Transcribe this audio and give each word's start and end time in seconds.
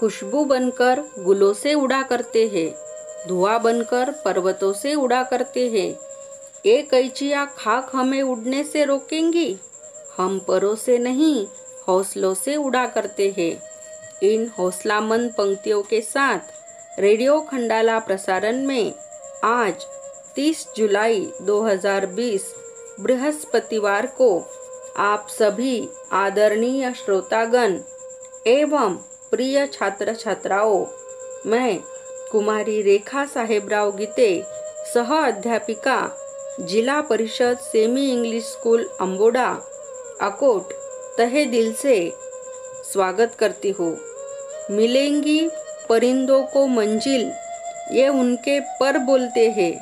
खुशबू 0.00 0.44
बनकर 0.44 1.02
गुलों 1.18 1.52
से 1.54 1.74
उड़ा 1.74 2.02
करते 2.02 2.46
हैं, 2.48 2.74
धुआँ 3.28 3.60
बनकर 3.62 4.10
पर्वतों 4.24 4.72
से 4.72 4.94
उड़ा 4.94 5.22
करते 5.22 5.68
हैं। 5.70 5.98
ये 6.66 6.82
कैचिया 6.82 7.44
खाक 7.44 7.90
हमें 7.94 8.22
उड़ने 8.22 8.64
से 8.64 8.84
रोकेंगी? 8.84 9.56
हम 10.16 10.38
परों 10.38 10.74
से 10.74 10.98
नहीं, 10.98 11.46
हौसलों 11.88 12.34
से 12.34 12.56
उड़ा 12.56 12.86
करते 12.86 13.34
हैं। 13.38 13.62
इन 14.22 14.50
हौसलामंद 14.58 15.32
पंक्तियों 15.32 15.82
के 15.82 16.00
साथ 16.00 17.00
रेडियो 17.00 17.40
खंडाला 17.40 17.98
प्रसारण 17.98 18.66
में 18.66 18.92
आज 19.44 19.86
30 20.36 20.66
जुलाई 20.76 21.32
2020 21.42 22.44
बृहस्पतिवार 23.00 24.06
को 24.06 24.28
आप 24.96 25.26
सभी 25.30 25.88
आदरणीय 26.12 26.92
श्रोतागण 26.94 27.78
एवं 28.46 28.96
प्रिय 29.34 29.66
छात्र 29.66 30.14
छात्राओं 30.14 30.86
मैं 31.46 31.78
कुमारी 32.32 32.82
रेखा 32.82 33.24
साहेबराव 33.24 33.96
गीते, 33.96 34.44
सह 34.94 35.14
अध्यापिका, 35.26 35.96
जिला 36.60 37.00
परिषद 37.00 37.58
semi 37.58 38.10
English 38.10 38.44
school 38.44 38.84
Amboda, 39.00 39.46
Akot, 40.20 40.72
तहे 41.18 41.44
दिल 41.44 41.72
से 41.72 42.12
स्वागत 42.92 43.34
करती 43.38 43.70
हूँ। 43.70 43.98
मिलेंगी 44.70 45.48
परिंदों 45.88 46.42
को 46.42 46.66
मंजिल, 46.66 47.32
ये 47.92 48.08
उनके 48.08 48.60
पर 48.60 48.98
बोलते 48.98 49.48
हैं। 49.50 49.72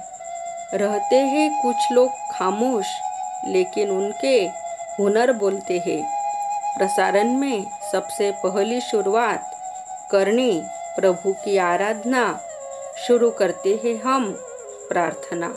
रहते 0.74 1.16
हैं 1.16 1.62
कुछ 1.62 1.92
लोग 1.92 2.08
खामोश, 2.32 2.86
लेकिन 3.48 3.90
उनके 3.90 4.46
हुनर 4.98 5.32
बोलते 5.32 5.78
हैं। 5.78 6.02
प्रसारण 6.78 7.28
में 7.28 7.81
सबसे 7.92 8.30
पहली 8.32 8.80
शुरुआत 8.80 9.50
करनी 10.10 10.62
प्रभु 10.98 11.32
की 11.44 11.56
आराधना। 11.56 12.40
शुरू 13.06 13.30
करते 13.30 13.80
हैं 13.84 14.02
हम 14.02 14.32
प्रार्थना। 14.88 15.54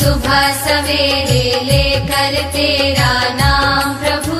सुबह 0.00 0.52
सवेरे 0.66 1.44
लेकर 1.64 2.34
तेरा 2.52 3.12
नाम 3.34 3.94
प्रभु। 3.94 4.36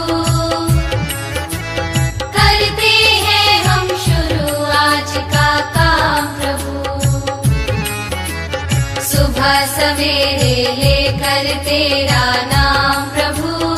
करते 2.36 2.92
हैं 3.26 3.64
हम 3.64 3.88
शुरू 4.04 4.64
आज 4.64 5.12
का 5.34 5.50
काम 5.76 6.26
प्रभु। 6.40 6.72
सुबह 9.02 9.66
सवेरे 9.76 10.56
लेकर 10.82 11.44
तेरा 11.64 12.24
नाम 12.54 13.04
प्रभु 13.10 13.69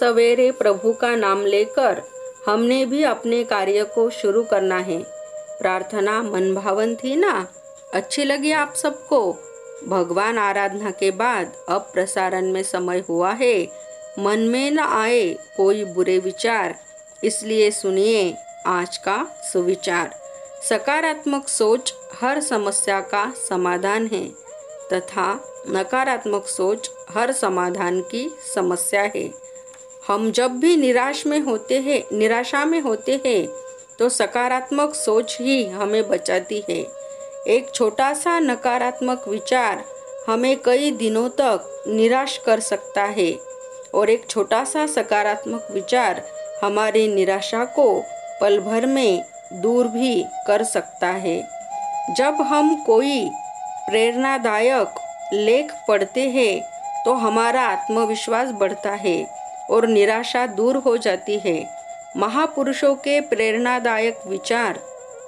सवेरे 0.00 0.50
प्रभु 0.50 0.92
का 0.92 1.14
नाम 1.16 1.44
लेकर 1.46 2.02
हमने 2.46 2.84
भी 2.86 3.02
अपने 3.02 3.42
कार्य 3.44 3.84
को 3.84 4.08
शुरू 4.10 4.42
करना 4.42 4.78
है। 4.78 4.98
प्रार्थना 5.60 6.22
मन 6.22 6.54
भावन 6.54 6.94
थी 6.94 7.14
ना? 7.16 7.46
अच्छी 7.94 8.24
लगी 8.24 8.52
आप 8.52 8.74
सबको? 8.74 9.20
भगवान 9.88 10.38
आराधना 10.38 10.90
के 10.90 11.10
बाद 11.10 11.52
अब 11.68 11.90
प्रसारण 11.94 12.52
में 12.52 12.62
समय 12.62 13.02
हुआ 13.08 13.32
है। 13.32 13.56
मन 14.18 14.38
में 14.38 14.70
न 14.70 14.78
आए 14.78 15.32
कोई 15.56 15.84
बुरे 15.84 16.18
विचार, 16.18 16.74
इसलिए 17.24 17.70
सुनिए 17.70 18.34
आज 18.66 18.96
का 18.98 19.16
सुविचार। 19.52 20.14
सकारात्मक 20.62 21.48
सोच 21.48 21.92
हर 22.20 22.40
समस्या 22.40 23.00
का 23.00 23.32
समाधान 23.48 24.06
है, 24.06 24.28
तथा 24.92 25.28
नकारात्मक 25.68 26.46
सोच 26.46 26.90
हर 27.10 27.32
समाधान 27.32 28.00
की 28.00 28.28
समस्या 28.54 29.02
है। 29.16 29.47
हम 30.08 30.30
जब 30.30 30.50
भी 30.50 30.76
निराश 30.76 31.26
में 31.26 31.38
होते 31.40 31.78
हैं, 31.80 32.02
निराशा 32.12 32.64
में 32.64 32.80
होते 32.80 33.20
हैं 33.26 33.46
तो 33.98 34.08
सकारात्मक 34.08 34.94
सोच 34.94 35.36
ही 35.40 35.64
हमें 35.66 36.08
बचाती 36.08 36.62
है। 36.70 36.78
एक 37.48 37.70
छोटा 37.74 38.12
सा 38.14 38.38
नकारात्मक 38.38 39.28
विचार 39.28 39.84
हमें 40.28 40.56
कई 40.56 40.90
दिनों 40.92 41.28
तक 41.30 41.84
निराश 41.88 42.38
कर 42.46 42.60
सकता 42.60 43.04
है 43.10 43.30
और 43.94 44.10
एक 44.10 44.26
छोटा 44.30 44.64
सा 44.64 44.86
सकारात्मक 44.86 45.68
विचार 45.72 46.22
हमारी 46.64 47.06
निराशा 47.14 47.64
को 47.76 47.88
पल 48.40 48.58
भर 48.60 48.86
में 48.86 49.22
दूर 49.52 49.86
भी 49.88 50.22
कर 50.46 50.64
सकता 50.64 51.06
है। 51.06 51.40
जब 52.16 52.42
हम 52.42 52.74
कोई 52.84 53.28
प्रेरणादायक 53.88 55.00
लेख 55.34 55.72
पढ़ते 55.88 56.28
हैं 56.30 56.60
तो 57.04 57.12
हमारा 57.16 57.62
आत्मविश्वास 57.62 58.50
बढ़ता 58.50 58.94
है। 58.96 59.37
और 59.70 59.86
निराशा 59.86 60.46
दूर 60.46 60.76
हो 60.76 60.96
जाती 60.96 61.38
है। 61.38 61.58
महापुरुषों 62.16 62.94
के 62.94 63.20
प्रेरणादायक 63.20 64.20
विचार, 64.26 64.80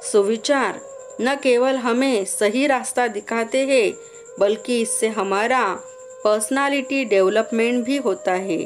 सुविचार 0.03 0.81
न 1.21 1.35
केवल 1.35 1.77
हमें 1.77 2.25
सही 2.25 2.67
रास्ता 2.67 3.07
दिखाते 3.07 3.67
हैं, 3.67 3.93
बल्कि 4.39 4.81
इससे 4.81 5.09
हमारा 5.09 5.65
पर्सनालिटी 6.25 7.05
डेवलपमेंट 7.05 7.85
भी 7.85 7.97
होता 7.97 8.33
है। 8.33 8.59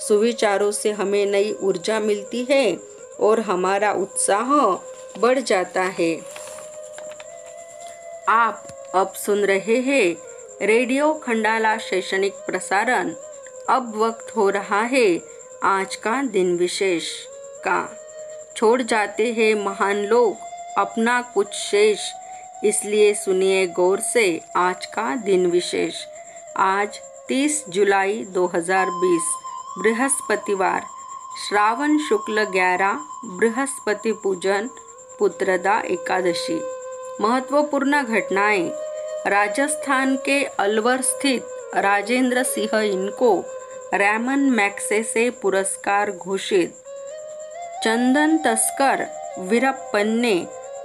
सुविचारों 0.00 0.70
से 0.70 0.90
हमें 0.90 1.26
नई 1.26 1.52
ऊर्जा 1.62 2.00
मिलती 2.00 2.46
है 2.50 2.76
और 3.20 3.40
हमारा 3.40 3.92
उत्साह 3.92 4.50
बढ़ 5.18 5.38
जाता 5.38 5.82
है। 5.98 6.16
आप 8.28 8.66
अब 8.94 9.12
सुन 9.16 9.44
रहे 9.44 9.76
हैं 9.76 10.14
रेडियो 10.66 11.12
खंडाला 11.12 11.76
शैक्षणिक 11.78 12.32
प्रसारण। 12.46 13.12
अब 13.70 13.92
वक्त 13.96 14.36
हो 14.36 14.48
रहा 14.50 14.80
है 14.82 15.20
आज 15.62 15.96
का 15.96 16.22
दिन 16.22 16.56
विशेष 16.56 17.04
का। 17.64 17.96
छोड़ 18.56 18.82
जाते 18.82 19.32
हैं 19.32 19.54
महान 19.54 19.96
लोग 19.96 20.36
अपना 20.78 21.20
कुछ 21.34 21.54
शेष, 21.54 22.00
इसलिए 22.64 23.12
सुनिए 23.14 23.66
गौर 23.66 24.00
से 24.00 24.40
आज 24.56 24.86
का 24.86 25.14
दिन 25.16 25.46
विशेष। 25.46 25.94
आज 26.56 27.00
30 27.28 27.64
जुलाई 27.68 28.24
2020 28.24 29.30
बृहस्पतिवार, 29.78 30.82
श्रावण 31.48 31.98
शुक्ल 31.98 32.44
11 32.44 32.98
बृहस्पति 33.24 34.12
पूजन, 34.12 34.70
पुत्रदा 35.18 35.78
एकादशी। 35.80 36.60
महत्वपूर्ण 37.20 38.02
घटनाएँ, 38.02 38.70
राजस्थान 39.26 40.16
के 40.16 40.44
अलवर 40.44 41.00
स्थित 41.00 41.51
राजेंद्र 41.74 42.42
सिंह 42.42 42.74
इनको 42.76 43.28
रैमन 43.94 44.38
मैक्से 44.50 45.02
से 45.02 45.28
पुरस्कार 45.42 46.10
घोषित। 46.10 46.74
चंदन 47.84 48.36
तस्कर 48.38 49.04
वीरप्पन 49.40 50.08
ने 50.16 50.34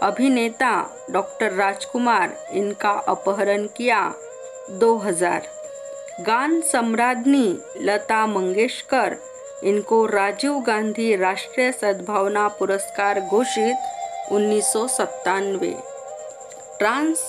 अभिनेता 0.04 0.72
डॉक्टर 1.12 1.52
राजकुमार 1.52 2.36
इनका 2.52 2.92
अपहरण 3.08 3.66
किया 3.78 4.00
2000 4.80 5.48
गान 6.22 6.60
सम्राज्ञी 6.62 7.48
लता 7.80 8.26
मंगेशकर 8.28 9.18
इनको 9.64 10.06
राजीव 10.06 10.60
गांधी 10.60 11.16
राष्ट्रीय 11.16 11.72
सद्भावना 11.72 12.48
पुरस्कार 12.60 13.20
घोषित 13.22 14.32
उन्नीस 14.32 14.72
सौ 14.74 14.88
सत्तानवे। 14.88 15.74
ट्रांस 16.80 17.22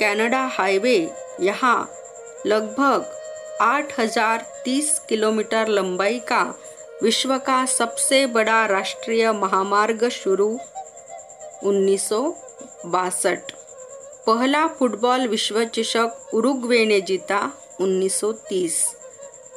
कनाडा 0.00 0.44
हाईवे, 0.52 0.98
यहाँ 1.40 1.90
लगभग 2.46 3.04
8030 3.62 4.98
किलोमीटर 5.08 5.68
लंबाई 5.68 6.18
का 6.18 6.42
विश्व 7.02 7.36
का 7.38 7.64
सबसे 7.66 8.26
बड़ा 8.26 8.66
राष्ट्रीय 8.66 9.32
महामार्ग 9.32 10.08
शुरू 10.08 10.48
उन्नीस 11.62 12.08
सौ 12.08 12.22
बासठ। 12.86 13.52
पहला 14.26 14.66
फुटबॉल 14.66 15.26
विश्व 15.26 15.64
चषक 15.64 16.34
उरुग्वे 16.34 16.84
ने 16.84 17.00
जीता 17.00 17.40
1930 17.80 18.80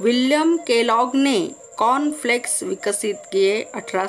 विलियम 0.01 0.57
केलॉग 0.57 1.15
ने 1.15 1.39
कॉर्नफ्लेक्स 1.77 2.63
विकसित 2.63 3.15
किए 3.31 3.62
अठारह 3.75 4.07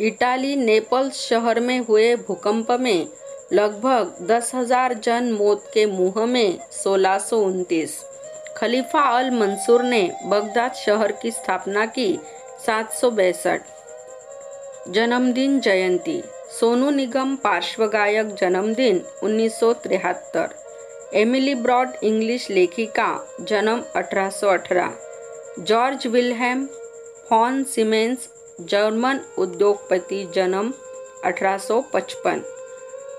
इटाली 0.00 0.56
नेपल्स 0.56 1.14
शहर 1.14 1.60
में 1.60 1.78
हुए 1.80 2.14
भूकंप 2.16 2.72
में 2.72 3.06
लगभग 3.52 4.26
दस 4.26 4.50
हज़ार 4.54 4.94
जन 4.94 5.32
मौत 5.32 5.64
के 5.74 5.84
मुँह 5.86 6.24
में 6.26 6.58
सोलह 6.70 7.18
खलीफा 8.56 9.00
अल 9.18 9.30
मंसूर 9.30 9.82
ने 9.82 10.02
बगदाद 10.26 10.72
शहर 10.74 11.12
की 11.12 11.30
स्थापना 11.30 11.86
की 11.86 12.18
सात 12.66 12.92
जन्मदिन 14.88 15.60
जयंती, 15.60 16.22
सोनू 16.60 16.90
निगम 16.90 17.34
पार्श्व 17.36 17.86
गायक 17.86 18.34
जन्मदिन 18.34 19.02
उन्नीस 19.22 19.58
सौ 19.60 19.72
तिहत्तर। 19.72 20.54
एमिली 21.14 21.54
ब्रॉड 21.54 21.88
इंग्लिश 22.02 22.50
लेखिका, 22.50 23.08
जन्म 23.40 23.82
1818 23.96 24.90
George 25.58 26.06
Wilhelm 26.06 26.66
von 27.30 27.62
Siemens, 27.64 28.28
German 28.60 29.20
उद्योगपति, 29.38 30.24
जन्म 30.34 30.72
1855 31.24 32.61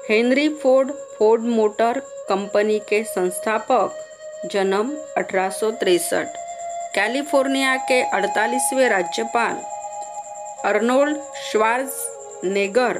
Henry 0.09 0.49
Ford 0.49 0.91
Ford 0.91 1.41
motor 1.41 1.99
company 2.29 2.79
के 2.79 3.03
संस्थापक, 3.03 3.91
जन्म 4.51 4.89
अठारह 5.17 5.49
कैलिफ़ोर्निया 6.95 7.75
के 7.75 8.01
48वें 8.09 8.89
राज्यपाल। 8.89 9.53
अर्नोल्ड 10.65 11.17
श्वार्ज 11.51 11.91
नेगर 12.45 12.99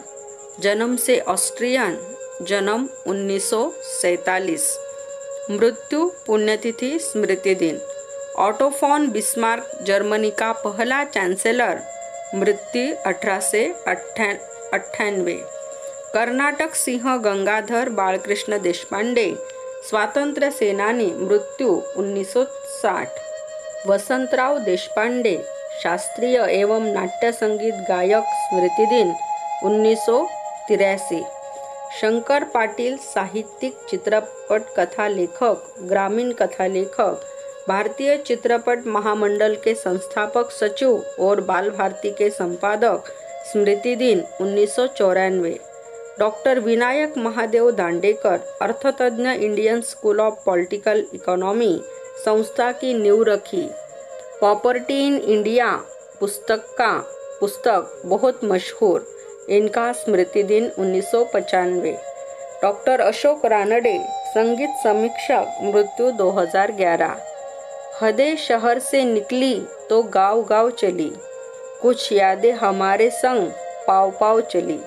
जन्म 0.60 0.96
से 0.96 1.20
ऑस्ट्रियन, 1.20 1.98
जन्म 2.42 2.90
उन्नीस 3.08 3.52
मृत्यु 5.52 6.06
पुण्यतिथि 6.28 7.00
स्मृति 7.00 7.56
दिन। 7.56 7.82
ऑटोफोन 8.38 9.10
बिस्मार्क, 9.12 9.80
जर्मनी 9.82 10.32
का 10.32 10.52
पहला 10.52 11.04
चांसलर। 11.04 11.82
मृत्यु 12.36 12.96
अठारह 13.06 13.40
से 13.40 13.66
अट्ठानवे 13.88 15.42
कर्नाटक 16.14 16.76
सिंह 16.76 17.06
गंगाधर 17.18 17.90
बालकृष्ण 17.90 18.58
देशपांडे, 18.62 19.26
स्वातंत्र्य 19.90 20.50
सेनानी 20.52 21.10
मृत्यु 21.20 21.70
1960 21.98 23.88
वसंतराव 23.88 24.58
देशपांडे, 24.66 25.36
शास्त्रीय 25.84 26.38
एवं 26.50 26.86
नाट्य 26.94 27.32
संगीत 27.32 27.82
गायक 27.90 28.24
स्मृति 28.44 28.86
दिन 28.86 29.14
उन्नीस 29.66 30.06
सौ 30.06 30.24
तिरासी 30.68 31.24
शंकर 32.02 32.44
पाटिल 32.54 32.98
साहित्यिक 33.06 33.86
चित्रपट 33.90 34.74
कथा 34.78 35.08
लेखक, 35.08 35.76
ग्रामीण 35.90 36.32
कथा 36.34 36.68
लेखक, 36.68 37.26
भारतीय 37.68 38.18
चित्रपट 38.18 38.88
महामंडल 38.88 39.56
के 39.64 39.76
संस्थापक 39.76 40.52
सचिव 40.52 41.04
और 41.20 41.42
बाल 41.42 41.70
भारती 41.72 42.12
के 42.12 42.30
संपादक, 42.30 43.14
स्मृति 43.52 43.96
दिन 43.96 44.24
उन्नीस 44.42 44.76
doctor 46.20 46.60
Vinayak 46.60 47.18
Mahadev 47.18 47.70
Dandekar 47.72 48.38
अर्थतज्ञ 48.62 49.30
Indian 49.46 49.82
school 49.82 50.20
of 50.20 50.44
political 50.46 51.04
economy 51.14 51.82
संस्था 52.26 52.72
की 52.72 52.94
नींव 52.94 53.24
रखी 53.24 53.62
प्रॉपर्टी 54.40 55.00
इन 55.08 55.18
इंडिया 55.18 55.72
पुस्तक 56.20 56.76
का 56.78 56.92
पुस्तक 57.40 58.02
बहुत 58.06 58.44
मशहूर 58.44 59.06
इनका 59.50 59.92
स्मृति 59.94 60.44
दिन 60.44 60.70
उन्नीस 60.78 61.12
डॉक्टर 62.62 63.02
अशोक 63.02 63.46
रानडे 63.46 63.98
संगीत 64.28 64.70
समीक्षक 64.84 65.58
मृत्यु 65.64 66.12
2011 66.12 67.10
हदे 68.02 68.36
शहर 68.38 68.80
से 68.80 69.04
निकली 69.04 69.60
तो 69.90 70.02
गांव 70.04 70.42
गांव 70.50 70.70
चली। 70.70 71.12
कुछ 71.82 72.12
यादें 72.14 72.52
हमारे 72.54 73.10
संग 73.10 73.48
पाव 73.88 74.12
पाव 74.12 74.42
चली। 74.42 74.80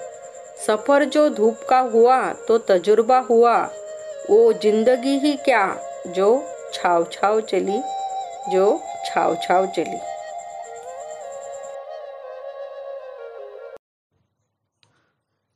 सफ़र 0.56 1.04
जो 1.04 1.28
धूप 1.28 1.60
का 1.70 1.78
हुआ 1.90 2.18
तो 2.48 2.56
तजुर्बा 2.60 3.18
हुआ। 3.20 3.56
वो 4.30 4.52
ज़िंदगी 4.52 5.18
ही 5.18 5.32
क्या? 5.44 5.66
जो 6.08 6.28
छाव 6.74 7.04
छाव 7.12 7.40
चली, 7.40 7.80
जो 8.50 8.80
छाव 9.06 9.34
छाव 9.42 9.66
चली। 9.66 9.98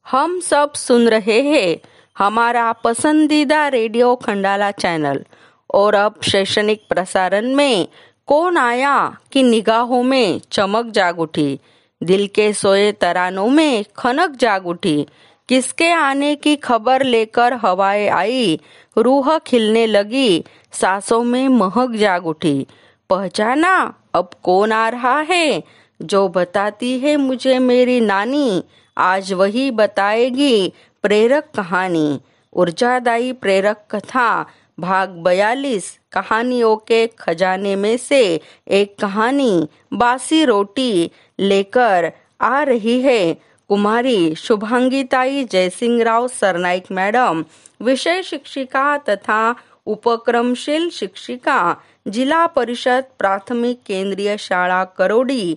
हम 0.06 0.38
सब 0.40 0.72
सुन 0.74 1.08
रहे 1.08 1.40
हैं 1.42 1.80
हमारा 2.16 2.70
पसंदीदा 2.84 3.66
रेडियो 3.68 4.14
खंडाला 4.16 4.70
चैनल। 4.70 5.24
और 5.70 5.94
अब 5.94 6.20
शैक्षणिक 6.22 6.82
प्रसारण 6.88 7.54
में 7.56 7.88
कौन 8.28 8.56
आया 8.58 8.96
कि 9.32 9.42
निगाहों 9.42 10.02
में 10.02 10.40
चमक 10.52 10.86
जाग 10.92 11.20
उठी? 11.20 11.60
दिल 12.02 12.26
के 12.26 12.52
सोए 12.52 12.92
तरानों 12.92 13.48
में 13.48 13.84
खनक 13.96 14.30
जाग 14.30 14.66
उठी। 14.66 15.06
किसके 15.48 15.90
आने 15.90 16.34
की 16.34 16.56
खबर 16.56 17.02
लेकर 17.02 17.52
हवाएँ 17.52 18.08
आई? 18.08 18.60
रूह 18.98 19.38
खिलने 19.38 19.86
लगी, 19.86 20.44
सांसों 20.72 21.24
में 21.24 21.48
महक 21.48 21.90
जाग 21.90 22.26
उठी। 22.26 22.66
पहचाना, 23.10 23.94
अब 24.14 24.30
कौन 24.42 24.72
आ 24.72 24.88
रहा 24.88 25.20
है? 25.20 25.62
जो 26.02 26.28
बताती 26.28 26.98
है 26.98 27.16
मुझे 27.16 27.58
मेरी 27.58 28.00
नानी, 28.00 28.64
आज 28.98 29.32
वही 29.32 29.70
बताएगी 29.70 30.72
प्रेरक 31.02 31.50
कहानी। 31.56 32.20
ऊर्जादायी 32.52 33.32
प्रेरक 33.32 33.84
कथा 33.90 34.46
भाग 34.80 35.08
बयालीस, 35.24 35.98
कहानियों 36.12 36.76
के 36.76 37.06
खजाने 37.06 37.74
में 37.76 37.96
से 37.96 38.40
एक 38.68 38.96
कहानी, 39.00 39.68
बासी 39.92 40.44
रोटी 40.44 41.10
लेकर 41.38 42.10
आ 42.40 42.62
रही 42.62 43.00
है। 43.00 43.34
कुमारी 43.68 44.34
शुभांगिताई 44.34 45.44
जयसिंह 45.44 46.02
राव 46.04 46.28
सरनाइक 46.28 46.90
मैडम, 46.92 47.44
विषय 47.80 48.22
शिक्षिका 48.22 48.96
तथा 49.08 49.54
उपक्रमशील 49.86 50.88
शिक्षिका, 50.90 51.76
जिला 52.08 52.46
परिषद 52.46 53.04
प्राथमिक 53.18 53.80
केंद्रीय 53.86 54.36
शाला 54.38 54.84
करोडी 54.84 55.56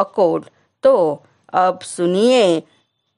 अकोट। 0.00 0.44
तो 0.82 1.22
अब 1.52 1.78
सुनिए 1.80 2.62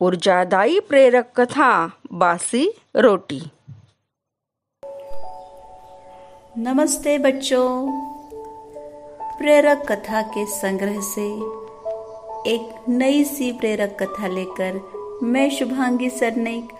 ऊर्जादायी 0.00 0.80
प्रेरक 0.80 1.30
कथा, 1.36 1.70
बासी 2.12 2.68
रोटी। 2.96 3.40
नमस्ते 6.58 7.16
बच्चों। 7.18 7.66
प्रेरक 9.38 9.82
कथा 9.88 10.22
के 10.28 10.44
संग्रह 10.46 10.98
से 11.00 11.26
एक 12.52 12.88
नई 12.88 13.22
सी 13.24 13.50
प्रेरक 13.52 13.96
कथा 14.00 14.28
लेकर 14.28 14.80
मैं 15.22 15.48
शुभांगी 15.50 16.08
सरनेक, 16.10 16.72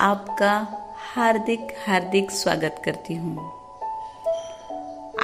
आपका 0.00 0.54
हार्दिक 1.06 1.74
हार्दिक 1.78 2.30
स्वागत 2.30 2.80
करती 2.84 3.14
हूँ। 3.14 3.50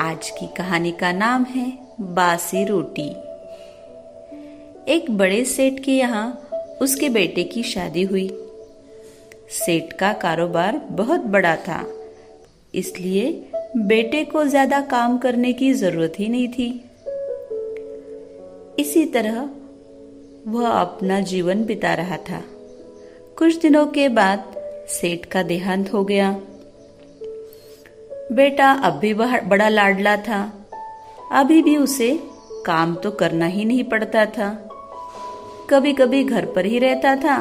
आज 0.01 0.31
की 0.31 0.47
कहानी 0.57 0.93
का 0.93 1.13
नाम 1.15 1.45
है 1.47 1.67
बासी 2.11 2.65
रोटी। 2.65 3.09
एक 4.93 5.11
बड़े 5.11 5.45
सेठ 5.47 5.83
के 5.85 5.93
यहाँ 5.93 6.27
उसके 6.83 7.09
बेटे 7.09 7.45
की 7.47 7.63
शादी 7.65 8.03
हुई। 8.03 8.29
सेठ 9.57 9.93
का 9.93 10.13
कारोबार 10.21 10.81
बहुत 10.93 11.27
बड़ा 11.29 11.57
था, 11.59 11.85
इसलिए 12.75 13.51
बेटे 13.77 14.23
को 14.25 14.45
ज़्यादा 14.45 14.81
काम 14.81 15.17
करने 15.19 15.53
की 15.53 15.73
ज़रूरत 15.75 16.13
ही 16.19 16.29
नहीं 16.29 16.49
थी। 16.49 16.69
इसी 18.79 19.05
तरह 19.07 19.39
वह 20.49 20.69
अपना 20.69 21.21
जीवन 21.21 21.65
बिता 21.65 21.95
रहा 21.95 22.17
था। 22.17 22.43
कुछ 23.37 23.61
दिनों 23.61 23.87
के 23.87 24.09
बाद 24.09 24.55
सेठ 24.91 25.25
का 25.25 25.43
देहांत 25.43 25.93
हो 25.93 26.05
गया। 26.05 26.31
बेटा 28.33 28.71
अब 28.85 28.99
भी 28.99 29.13
बड़ा 29.15 29.69
लाडला 29.69 30.17
था। 30.19 30.41
अभी 31.33 31.63
भी 31.63 31.77
उसे 31.77 32.11
काम 32.67 32.95
तो 32.95 33.11
करना 33.11 33.47
ही 33.47 33.65
नहीं 33.65 33.85
पड़ता 33.85 34.25
था। 34.27 34.51
कभी 35.71 35.93
कभी 35.93 36.23
घर 36.25 36.47
पर 36.47 36.67
ही 36.67 36.79
रहता 36.79 37.17
था 37.17 37.39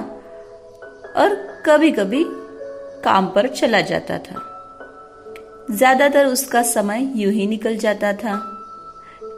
और 1.18 1.36
कभी 1.66 1.92
कभी 1.92 2.24
काम 3.04 3.28
पर 3.28 3.48
चला 3.48 3.82
जाता 3.82 4.18
था। 4.18 4.50
ज़्यादातर 5.72 6.26
उसका 6.26 6.62
समय 6.62 7.12
यूँ 7.16 7.32
ही 7.34 7.48
निकल 7.48 7.78
जाता 7.78 8.14
था, 8.14 8.36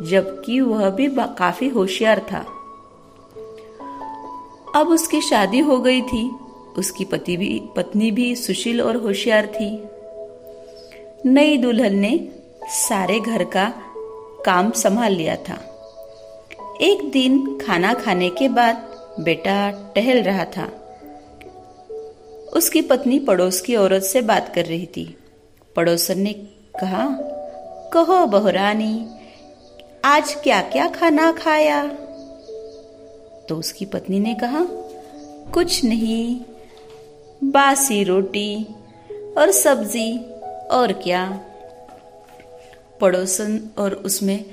जबकि 0.01 0.59
वह 0.61 0.89
भी 0.89 1.07
काफ़ी 1.17 1.67
होशियार 1.67 2.19
था। 2.19 2.45
अब 4.75 4.87
उसकी 4.87 5.21
शादी 5.21 5.59
हो 5.59 5.77
गई 5.79 6.01
थी, 6.01 6.29
उसकी 6.77 7.05
पति 7.05 7.37
भी, 7.37 7.61
पत्नी 7.75 8.11
भी 8.11 8.35
सुशील 8.35 8.81
और 8.81 8.95
होशियार 8.95 9.45
थी। 9.45 9.69
नई 11.25 11.57
दुल्हन 11.57 11.95
ने 11.95 12.29
सारे 12.69 13.19
घर 13.19 13.43
का 13.43 13.73
काम 14.45 14.71
संभाल 14.71 15.13
लिया 15.13 15.35
था। 15.35 15.59
एक 16.81 17.09
दिन 17.11 17.59
खाना 17.65 17.93
खाने 17.93 18.29
के 18.29 18.49
बाद 18.49 18.87
बेटा 19.19 19.69
टहल 19.95 20.21
रहा 20.23 20.45
था। 20.45 20.65
उसकी 22.53 22.81
पत्नी 22.81 23.19
पड़ोस 23.19 23.61
की 23.61 23.75
औरत 23.75 24.03
से 24.03 24.21
बात 24.21 24.51
कर 24.55 24.65
रही 24.65 24.85
थी। 24.85 25.05
पड़ोसन 25.75 26.19
ने 26.19 26.33
कहा, 26.79 27.07
कहो 27.93 28.25
बहुरानी, 28.25 29.09
आज 30.05 30.35
क्या 30.43 30.61
क्या 30.61 30.87
खाना 30.89 31.31
खाया? 31.31 31.87
तो 33.49 33.55
उसकी 33.55 33.85
पत्नी 33.85 34.19
ने 34.19 34.33
कहा, 34.33 34.65
कुछ 35.53 35.85
नहीं, 35.85 36.39
बासी 37.43 38.03
रोटी 38.03 38.67
और 39.37 39.51
सब्ज़ी, 39.51 40.17
और 40.71 40.93
क्या? 40.93 41.41
पड़ोसन 43.01 43.69
और 43.77 43.93
उसमें 43.93 44.45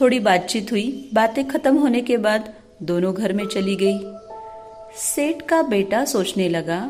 थोड़ी 0.00 0.20
बातचीत 0.20 0.72
हुई। 0.72 1.10
बातें 1.14 1.48
खत्म 1.48 1.76
होने 1.76 2.00
के 2.00 2.16
बाद 2.16 2.54
दोनों 2.82 3.14
घर 3.14 3.32
में 3.32 3.46
चली 3.46 3.76
गई। 3.76 3.98
सेठ 4.96 5.42
का 5.42 5.62
बेटा 5.62 6.04
सोचने 6.04 6.48
लगा, 6.48 6.80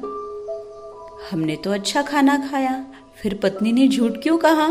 हमने 1.30 1.56
तो 1.56 1.72
अच्छा 1.72 2.02
खाना 2.02 2.48
खाया 2.50 2.84
फिर 3.22 3.34
पत्नी 3.34 3.72
ने 3.72 3.88
झूठ 3.88 4.12
क्यों 4.22 4.38
कहा? 4.38 4.68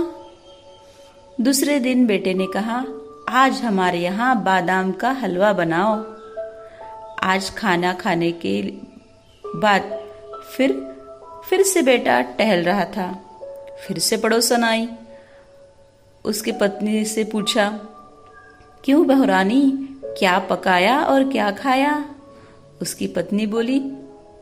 दूसरे 1.42 1.80
दिन 1.80 2.06
बेटे 2.08 2.34
ने 2.34 2.48
कहा, 2.48 2.86
आज 3.30 3.62
हमारे 3.62 4.00
यहाँ 4.00 4.44
बादाम 4.44 4.92
का 4.92 5.12
हलवा 5.12 5.54
बनाओ। 5.54 5.94
आज 7.24 7.50
खाना 7.56 7.94
खाने 7.94 8.32
के 8.32 8.62
बाद 9.56 9.82
फिर 10.52 10.72
फिर 11.50 11.64
से 11.64 11.82
बेटा 11.82 12.22
टहल 12.22 12.64
रहा 12.64 12.86
था। 12.86 13.12
फिर 13.88 14.00
से 14.00 14.18
पड़ोसन 14.18 14.64
आई। 14.64 14.88
उसकी 16.26 16.52
पत्नी 16.52 17.06
से 17.06 17.24
पूछा, 17.24 17.70
क्यों 18.86 19.08
बहुरानी, 19.08 19.72
क्या 20.06 20.40
पकाया 20.40 21.00
और 21.00 21.30
क्या 21.32 21.52
खाया? 21.52 22.06
उसकी 22.82 23.08
पत्नी 23.08 23.46
बोली 23.48 23.80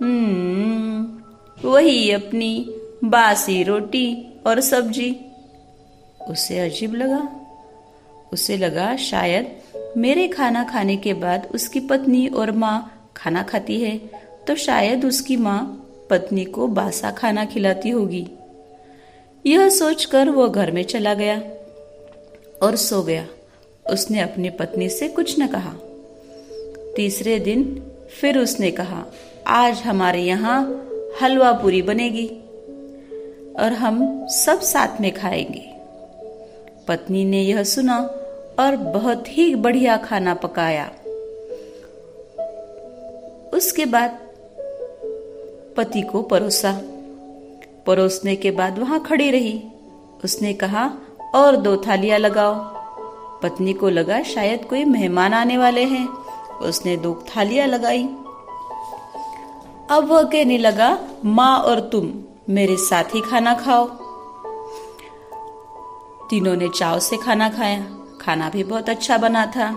हम्म 0.02 1.22
वही 1.70 2.12
अपनी 2.12 2.76
बासी 3.04 3.63
रोटी 3.63 4.34
और 4.48 4.60
सब्ज़ी। 4.62 5.16
उसे 6.30 6.60
अजीब 6.60 6.96
लगा। 6.96 7.20
उसे 8.34 8.58
लगा 8.58 8.96
शायद 8.96 9.98
मेरे 9.98 10.27
खाना 10.27 10.63
खाने 10.63 10.96
के 10.98 11.13
बाद 11.13 11.48
उसकी 11.56 11.80
पत्नी 11.80 12.27
और 12.27 12.51
माँ 12.51 13.12
खाना 13.18 13.44
खाती 13.44 13.80
है 13.82 13.98
तो 14.48 14.56
शायद 14.56 15.06
उसकी 15.06 15.36
माँ 15.36 15.60
पत्नी 16.10 16.46
को 16.46 16.68
बासा 16.68 17.12
खाना 17.12 17.46
खिलाती 17.46 17.89
होगी। 17.89 18.27
यह 19.46 19.70
सोचकर 19.70 20.30
वह 20.30 20.48
घर 20.48 20.72
में 20.72 20.84
चला 20.84 21.13
गया 21.13 21.38
और 22.62 22.75
सो 22.75 23.01
गया। 23.04 23.27
उसने 23.86 24.20
अपनी 24.20 24.50
पत्नी 24.50 24.89
से 24.89 25.08
कुछ 25.08 25.39
न 25.39 25.48
कहा। 25.48 25.74
तीसरे 26.96 27.39
दिन 27.39 27.63
फिर 28.22 28.38
उसने 28.38 28.72
कहा, 28.72 29.06
आज 29.48 29.82
हमारे 29.82 30.22
यहाँ 30.22 30.60
हलवा 31.22 31.51
पूरी 31.51 31.82
बनेगी। 31.82 32.30
और 33.60 33.74
हम 33.74 34.28
सब 34.28 34.62
साथ 34.62 35.02
में 35.02 35.14
खाएँगे। 35.14 35.74
पत्नी 36.88 37.26
ने 37.26 37.42
यह 37.42 37.64
सुना 37.64 38.00
और 38.60 38.76
बहुत 38.76 39.38
ही 39.38 39.56
बढ़िया 39.56 39.98
खाना 39.98 40.34
पकाया। 40.34 40.92
उसके 43.54 43.86
बाद 43.86 44.20
पति 45.78 46.02
को 46.02 46.22
परोसा। 46.22 46.82
परोसने 47.86 48.36
के 48.36 48.52
बाद 48.52 48.80
वहाँ 48.80 49.04
खड़ी 49.04 49.32
रही। 49.32 49.64
उसने 50.24 50.54
कहा, 50.54 50.92
और 51.36 51.56
दो 51.56 51.78
थालियाँ 51.78 52.20
लगाओ। 52.20 52.54
पत्नी 53.44 53.74
को 53.74 53.90
लगा, 53.90 54.24
शायद 54.24 54.66
कोई 54.66 54.84
मेहमान 54.84 55.34
आने 55.34 55.58
वाले 55.58 55.84
हैं। 55.84 56.08
उसने 56.58 56.98
दो 56.98 57.26
थालियाँ 57.38 57.68
लगाई। 57.68 58.04
अब 59.92 60.08
वह 60.08 60.24
कहने 60.24 60.58
लगा, 60.58 61.00
माँ 61.26 61.60
और 61.60 61.80
तुम। 61.80 62.24
मेरे 62.50 62.77
साथ 62.77 63.04
ही 63.04 63.22
खाना 63.22 63.54
खाओ। 63.54 63.88
तीनों 66.30 66.56
ने 66.56 66.70
चाव 66.70 67.00
से 67.00 67.18
खाना 67.18 67.50
खाया। 67.50 67.82
खाना 68.22 68.50
भी 68.50 68.63
बहुत 68.63 68.89
अच्छा 68.89 69.18
बना 69.18 69.46
था। 69.46 69.68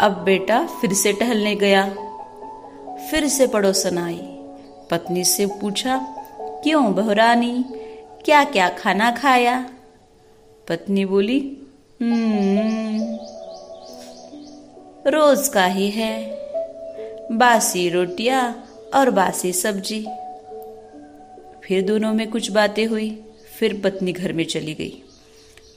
अब 0.00 0.22
बेटा 0.24 0.66
फिर 0.66 0.92
से 0.92 1.12
टहलने 1.12 1.54
गया। 1.54 1.84
फिर 3.10 3.28
से 3.28 3.46
पड़ोसन 3.46 3.98
आई। 3.98 4.20
पत्नी 4.90 5.24
से 5.24 5.46
पूछा 5.46 5.96
क्यों 6.40 6.94
बहुरानी 6.94 7.64
क्या 8.24 8.44
क्या 8.44 8.68
खाना 8.68 9.10
खाया? 9.10 9.70
पत्नी 10.68 11.04
बोली 11.04 11.58
हम्म, 12.02 13.18
रोज 15.10 15.48
का 15.48 15.64
ही 15.64 15.90
है। 15.90 16.38
बासी 17.32 17.88
रोटियाँ 17.88 18.64
और 18.94 19.10
बासी 19.10 19.52
सब्ज़ी। 19.52 20.06
फिर 21.64 21.82
दोनों 21.82 22.12
में 22.14 22.30
कुछ 22.30 22.50
बातें 22.50 22.84
हुई, 22.86 23.10
फिर 23.58 23.80
पत्नी 23.84 24.12
घर 24.12 24.32
में 24.32 24.44
चली 24.44 24.74
गई। 24.74 25.02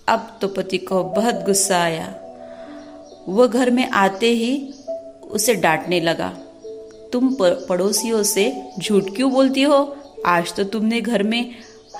अब 0.07 0.37
तो 0.41 0.47
पति 0.47 0.77
को 0.77 1.03
बहुत 1.03 1.43
गुस्सा 1.45 1.77
आया। 1.77 2.07
वह 3.29 3.47
घर 3.47 3.71
में 3.71 3.87
आते 3.89 4.29
ही 4.29 4.73
उसे 5.31 5.55
डांटने 5.55 5.99
लगा, 5.99 6.29
तुम 7.13 7.35
पड़ोसियों 7.41 8.23
से 8.23 8.51
झूठ 8.79 9.15
क्यों 9.15 9.31
बोलती 9.31 9.61
हो? 9.61 9.95
आज 10.25 10.53
तो 10.55 10.63
तुमने 10.63 11.01
घर 11.01 11.23
में 11.23 11.55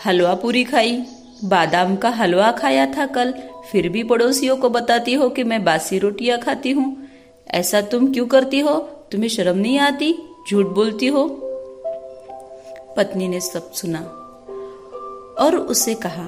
हलवा 0.06 0.34
पूरी 0.36 0.64
खाई, 0.64 1.02
बादाम 1.44 1.96
का 1.96 2.10
हलवा 2.10 2.52
खाया 2.52 2.86
था 2.88 3.06
कल, 3.06 3.34
फिर 3.72 3.90
भी 3.90 4.04
पड़ोसियों 4.04 4.58
को 4.58 4.70
बताती 4.70 5.14
हो 5.14 5.30
कि 5.30 5.44
मैं 5.44 5.64
बासी 5.64 6.00
रोटियाँ 6.00 6.40
खाती 6.40 6.72
हूँ। 6.72 6.96
ऐसा 7.48 7.82
तुम 7.82 8.12
क्यों 8.14 8.28
करती 8.28 8.60
हो? 8.60 8.78
तुम्हें 9.12 9.30
शर्म 9.30 9.58
नहीं 9.58 9.80
आती? 9.80 10.14
झूठ 10.50 10.66
बोलती 10.66 11.08
हो? 11.08 11.45
पत्नी 12.98 13.28
ने 13.28 13.40
सब 13.40 13.72
सुना 13.72 14.00
और 15.40 15.56
उसे 15.56 15.94
कहा 15.96 16.26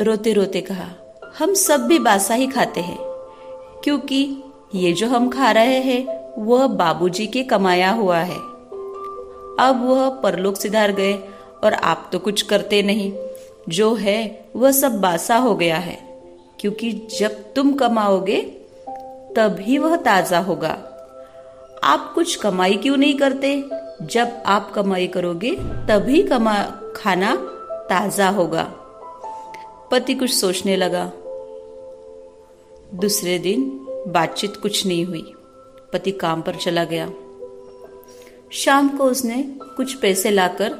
रोते 0.00 0.32
रोते 0.32 0.60
कहा, 0.60 0.88
हम 1.38 1.54
सब 1.54 1.86
भी 1.86 1.98
बासा 1.98 2.34
ही 2.34 2.46
खाते 2.46 2.80
हैं, 2.80 2.98
क्योंकि 3.84 4.18
ये 4.74 4.92
जो 4.92 5.06
हम 5.08 5.28
खा 5.30 5.50
रहे 5.50 5.78
हैं, 5.80 6.02
वह 6.38 6.66
बाबूजी 6.66 7.26
के 7.26 7.42
कमाया 7.42 7.90
हुआ 7.90 8.18
है। 8.18 8.38
अब 9.60 9.80
वह 9.84 10.08
परलोक 10.22 10.56
सिधार 10.56 10.92
गए 10.92 11.14
और 11.64 11.74
आप 11.74 12.08
तो 12.12 12.18
कुछ 12.18 12.42
करते 12.42 12.82
नहीं, 12.82 13.12
जो 13.68 13.94
है 13.94 14.48
वह 14.56 14.72
सब 14.72 15.00
बासा 15.00 15.36
हो 15.36 15.54
गया 15.54 15.76
है, 15.78 15.98
क्योंकि 16.60 16.92
जब 17.18 17.42
तुम 17.54 17.72
कमाओगे 17.74 18.40
तभी 19.36 19.78
वह 19.78 19.96
ताज़ा 19.96 20.38
होगा। 20.40 20.76
आप 21.84 22.12
कुछ 22.14 22.36
कमाई 22.36 22.76
क्यों 22.76 22.96
नहीं 22.96 23.18
करते? 23.18 23.64
जब 24.02 24.42
आप 24.46 24.72
कमाई 24.74 25.06
करोगे, 25.06 25.56
तभी 25.60 26.22
कमा, 26.22 26.62
खाना 26.96 27.36
ताज़ा 27.90 28.28
होगा। 28.28 28.62
पति 29.90 30.14
कुछ 30.14 30.30
सोचने 30.34 30.76
लगा। 30.76 31.12
दूसरे 32.94 33.38
दिन 33.38 33.86
बातचीत 34.08 34.56
कुछ 34.56 34.86
नहीं 34.86 35.04
हुई। 35.04 35.34
पति 35.92 36.12
काम 36.12 36.42
पर 36.42 36.54
चला 36.54 36.84
गया। 36.84 37.10
शाम 38.52 38.88
को 38.88 39.04
उसने 39.04 39.42
कुछ 39.76 39.94
पैसे 39.94 40.30
लाकर 40.30 40.74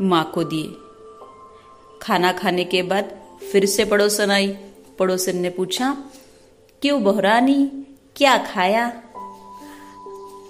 माँ 0.00 0.30
को 0.34 0.44
दिए। 0.44 0.76
खाना 2.02 2.32
खाने 2.32 2.64
के 2.64 2.82
बाद 2.82 3.18
फिर 3.52 3.66
से 3.66 3.84
पड़ोसन 3.84 4.30
आई। 4.30 4.56
पड़ोसन 4.98 5.36
ने 5.36 5.50
पूछा, 5.50 5.96
क्यों 6.82 7.04
बहरानी 7.04 7.86
क्या 8.16 8.38
खाया? 8.38 9.02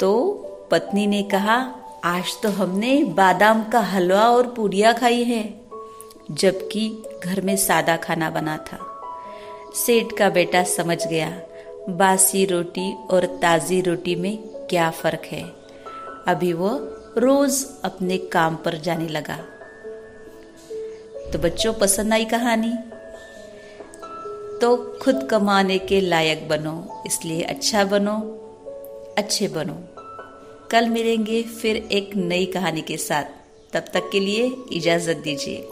तो 0.01 0.35
पत्नी 0.71 1.07
ने 1.07 1.23
कहा, 1.23 1.75
आज 2.05 2.25
तो 2.43 2.49
हमने 2.49 3.05
बादाम 3.05 3.65
का 3.65 3.81
हलवा 3.81 4.31
और 4.31 4.47
पूड़िया 4.47 4.93
खाई 4.93 5.23
है। 5.25 5.61
जबकि 6.31 7.03
घर 7.25 7.41
में 7.41 7.57
सादा 7.57 7.97
खाना 7.97 8.31
बना 8.31 8.57
था। 8.57 8.79
सेठ 9.75 10.07
का 10.19 10.31
बेटा 10.31 10.63
समझ 10.63 11.07
गया, 11.07 11.43
बासी 11.89 12.45
रोटी 12.45 12.95
और 13.11 13.27
ताजी 13.27 13.81
रोटी 13.81 14.15
में 14.17 14.37
क्या 14.71 14.91
फ़र्क 14.91 15.23
है। 15.25 15.43
अभी 16.29 16.53
वो 16.53 16.71
रोज 17.19 17.67
अपने 17.85 18.19
काम 18.19 18.57
पर 18.57 18.79
जाने 18.79 19.09
लगा। 19.09 19.37
तो 21.33 21.39
बच्चों, 21.39 21.75
पसंद 21.75 22.13
आई 22.13 22.25
कहानी? 22.25 22.73
तो 24.61 24.99
खुद 25.03 25.29
कमाने 25.31 25.79
के 25.79 26.01
लायक 26.01 26.49
बनो, 26.49 27.03
इसलिए 27.07 27.43
अच्छा 27.43 27.85
बनो 27.85 28.45
अच्छे 29.19 29.49
बनो। 29.49 29.75
कल 30.71 30.89
मिलेंगे 30.89 31.43
फिर 31.43 31.77
एक 31.77 32.11
नई 32.17 32.47
कहानी 32.47 32.81
के 32.81 32.97
साथ। 32.97 33.23
तब 33.73 33.81
तक 33.95 34.11
के 34.13 34.21
लिए 34.21 34.57
इजाज़त 34.73 35.17
दीजिए। 35.17 35.69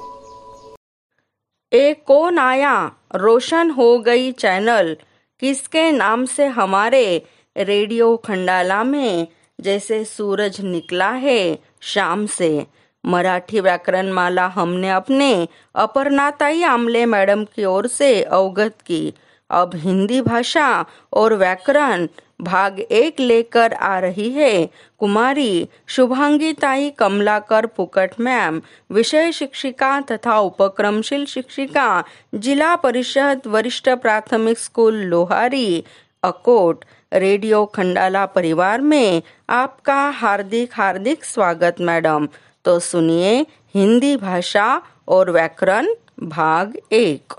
एक 1.73 2.05
कौन 2.05 2.39
आया? 2.39 2.93
रोशन 3.15 3.71
हो 3.71 3.99
गई 3.99 4.33
चैनल। 4.33 4.97
किसके 5.41 5.91
नाम 5.91 6.25
से 6.25 6.47
हमारे? 6.47 7.23
रेडियो 7.57 8.17
खंडाला 8.17 8.85
में। 8.85 9.27
जैसे 9.61 10.05
सूरज 10.05 10.61
निकला 10.61 11.11
है 11.11 11.59
शाम 11.81 12.27
से। 12.27 12.67
मराठी 13.05 13.61
व्याकरण 13.61 14.11
माला 14.11 14.47
हमने 14.47 14.91
अपने 14.91 15.49
अपर्णाताई 15.75 16.63
आमले 16.63 17.07
मैडम 17.07 17.45
की 17.45 17.65
ओर 17.65 17.87
से 17.87 18.23
अवगत 18.23 18.79
की। 18.87 19.15
अब 19.51 19.71
हिंदी 19.75 20.21
भाषा 20.21 20.85
और 21.13 21.35
व्याकरण 21.35 22.07
भाग 22.41 22.81
एक 22.81 23.21
लेकर 23.21 23.73
आ 23.73 23.99
रही 23.99 24.31
है। 24.31 24.67
कुमारी, 24.99 25.69
शुभांगी 25.87 26.53
ताई, 26.53 26.91
कमलाकर, 26.91 27.67
पुकट 27.67 28.11
मैम, 28.21 28.63
विषय 28.91 29.33
शिक्षिका 29.33 30.01
तथा 30.01 30.39
उपक्रमशील 30.39 31.25
शिक्षिका, 31.25 32.03
जिला 32.35 32.75
परिषद, 32.75 33.41
वरिष्ठ 33.47 33.89
प्राथमिक 33.89 34.59
स्कूल, 34.59 34.95
लोहारी, 34.95 35.85
अकोट, 36.23 36.85
रेडियो 37.13 37.65
खंडाला 37.65 38.27
परिवार 38.27 38.81
में 38.81 39.23
आपका 39.49 40.11
हार्दिक 40.11 40.71
हार्दिक 40.75 41.25
स्वागत 41.25 41.81
मैडम। 41.81 42.29
तो 42.65 42.79
सुनिए 42.79 43.41
हिंदी 43.75 44.17
भाषा 44.17 44.81
और 45.09 45.31
व्याकरण 45.31 45.87
भाग 46.23 46.77
एक। 46.93 47.33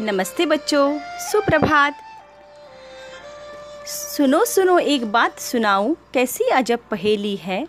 नमस्ते 0.00 0.44
बच्चों, 0.46 0.98
सुप्रभात। 1.20 1.94
सुनो 3.86 4.44
सुनो, 4.44 4.78
एक 4.78 5.12
बात 5.12 5.38
सुनाऊं, 5.40 5.94
कैसी 6.14 6.44
अजब 6.44 6.78
पहेली 6.90 7.34
है। 7.36 7.66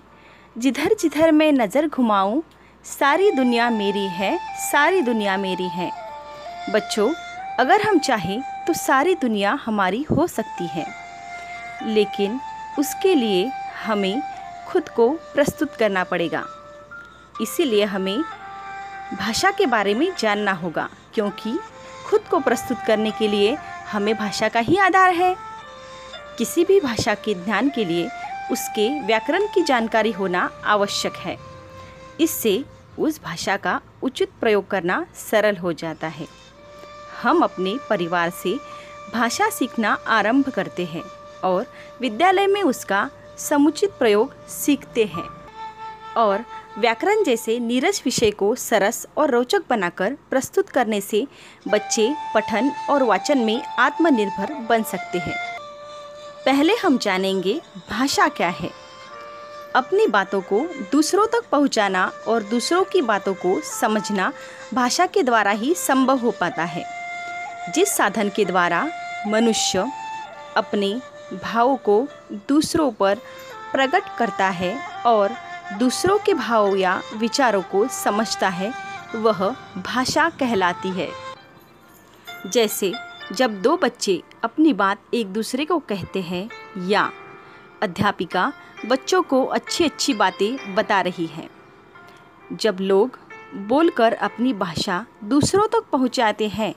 जिधर 0.57 0.95
जिधर 0.99 1.31
मैं 1.31 1.51
नज़र 1.51 1.87
घुमाऊं, 1.87 2.41
सारी 2.85 3.31
दुनिया 3.31 3.69
मेरी 3.69 4.05
है, 4.07 4.37
सारी 4.71 5.01
दुनिया 5.01 5.37
मेरी 5.37 5.67
है। 5.67 5.89
बच्चों, 6.69 7.09
अगर 7.59 7.81
हम 7.81 7.99
चाहें 7.99 8.41
तो 8.67 8.73
सारी 8.73 9.15
दुनिया 9.15 9.59
हमारी 9.65 10.05
हो 10.11 10.27
सकती 10.27 10.67
है। 10.67 10.85
लेकिन 11.85 12.39
उसके 12.79 13.15
लिए 13.15 13.51
हमें 13.85 14.21
खुद 14.67 14.89
को 14.89 15.09
प्रस्तुत 15.09 15.75
करना 15.75 16.03
पड़ेगा। 16.03 16.45
इसीलिए 17.41 17.83
हमें 17.85 18.21
भाषा 19.19 19.51
के 19.51 19.65
बारे 19.65 19.93
में 19.93 20.11
जानना 20.19 20.51
होगा, 20.51 20.89
क्योंकि 21.13 21.59
खुद 22.09 22.21
को 22.21 22.39
प्रस्तुत 22.39 22.77
करने 22.87 23.11
के 23.11 23.27
लिए 23.27 23.57
हमें 23.91 24.15
भाषा 24.17 24.47
का 24.49 24.59
ही 24.59 24.77
आधार 24.77 25.13
है। 25.13 25.35
किसी 26.37 26.65
भी 26.65 26.79
भाषा 26.79 27.13
के 27.15 27.33
ज्ञान 27.33 27.69
के 27.69 27.85
लिए 27.85 28.09
उसके 28.51 28.87
व्याकरण 28.99 29.45
की 29.45 29.61
जानकारी 29.61 30.11
होना 30.11 30.49
आवश्यक 30.65 31.13
है। 31.15 31.37
इससे 32.19 32.65
उस 32.99 33.21
भाषा 33.23 33.57
का 33.57 33.81
उचित 34.03 34.29
प्रयोग 34.39 34.67
करना 34.67 35.05
सरल 35.15 35.57
हो 35.57 35.73
जाता 35.73 36.07
है। 36.07 36.27
हम 37.21 37.41
अपने 37.41 37.77
परिवार 37.89 38.29
से 38.29 38.57
भाषा 39.13 39.49
सीखना 39.49 39.97
आरंभ 40.07 40.49
करते 40.49 40.85
हैं 40.85 41.03
और 41.43 41.65
विद्यालय 42.01 42.47
में 42.47 42.63
उसका 42.63 43.09
समुचित 43.37 43.91
प्रयोग 43.91 44.47
सीखते 44.47 45.05
हैं। 45.05 45.27
और 46.17 46.45
व्याकरण 46.79 47.23
जैसे 47.23 47.59
नीरज 47.59 48.01
विषय 48.05 48.31
को 48.31 48.55
सरस 48.55 49.07
और 49.17 49.29
रोचक 49.29 49.61
बनाकर 49.69 50.13
प्रस्तुत 50.29 50.69
करने 50.69 51.01
से 51.01 51.27
बच्चे, 51.67 52.15
पठन 52.35 52.71
और 52.89 53.03
वाचन 53.03 53.37
में 53.37 53.63
आत्मनिर्भर 53.63 54.53
बन 54.53 54.83
सकते 54.83 55.19
हैं। 55.19 55.37
पहले 56.45 56.73
हम 56.73 56.97
जानेंगे 56.97 57.61
भाषा 57.89 58.27
क्या 58.27 58.49
है। 58.49 58.69
अपनी 59.75 60.07
बातों 60.07 60.41
को 60.41 60.59
दूसरों 60.91 61.27
तक 61.27 61.43
पहुंचाना 61.51 62.11
और 62.27 62.43
दूसरों 62.43 62.83
की 62.83 63.01
बातों 63.01 63.33
को 63.33 63.61
समझना 63.61 64.33
भाषा 64.73 65.05
के 65.05 65.23
द्वारा 65.23 65.51
ही 65.51 65.73
संभव 65.73 66.17
हो 66.17 66.31
पाता 66.31 66.63
है। 66.63 66.85
जिस 67.75 67.89
साधन 67.89 68.29
के 68.29 68.45
द्वारा 68.45 68.89
मनुष्य 69.27 69.91
अपने 70.57 71.01
भावों 71.43 71.77
को 71.77 72.07
दूसरों 72.31 72.91
पर 72.91 73.15
प्रकट 73.73 74.03
करता 74.17 74.47
है 74.47 75.03
और 75.05 75.48
दूसरों 75.77 76.19
के 76.19 76.33
भावों 76.33 76.75
या 76.75 77.01
विचारों 77.15 77.61
को 77.61 77.87
समझता 77.87 78.49
है, 78.49 78.73
वह 79.15 79.55
भाषा 79.77 80.29
कहलाती 80.29 80.89
है। 80.89 81.11
जैसे, 82.47 82.93
जब 83.31 83.61
दो 83.61 83.77
बच्चे 83.77 84.23
अपनी 84.43 84.73
बात 84.73 84.97
एक 85.13 85.27
दूसरे 85.27 85.65
को 85.65 85.79
कहते 85.79 86.21
हैं 86.21 86.49
या 86.87 87.11
अध्यापिका 87.81 88.53
बच्चों 88.85 89.21
को 89.21 89.45
अच्छी 89.45 89.85
अच्छी 89.85 90.13
बातें 90.13 90.75
बता 90.75 91.01
रही 91.01 91.25
है। 91.25 91.49
जब 92.53 92.77
लोग 92.81 93.19
बोलकर 93.55 94.13
अपनी 94.13 94.53
भाषा 94.53 95.05
दूसरों 95.23 95.67
तक 95.67 95.83
पहुंचाते 95.91 96.47
हैं 96.47 96.75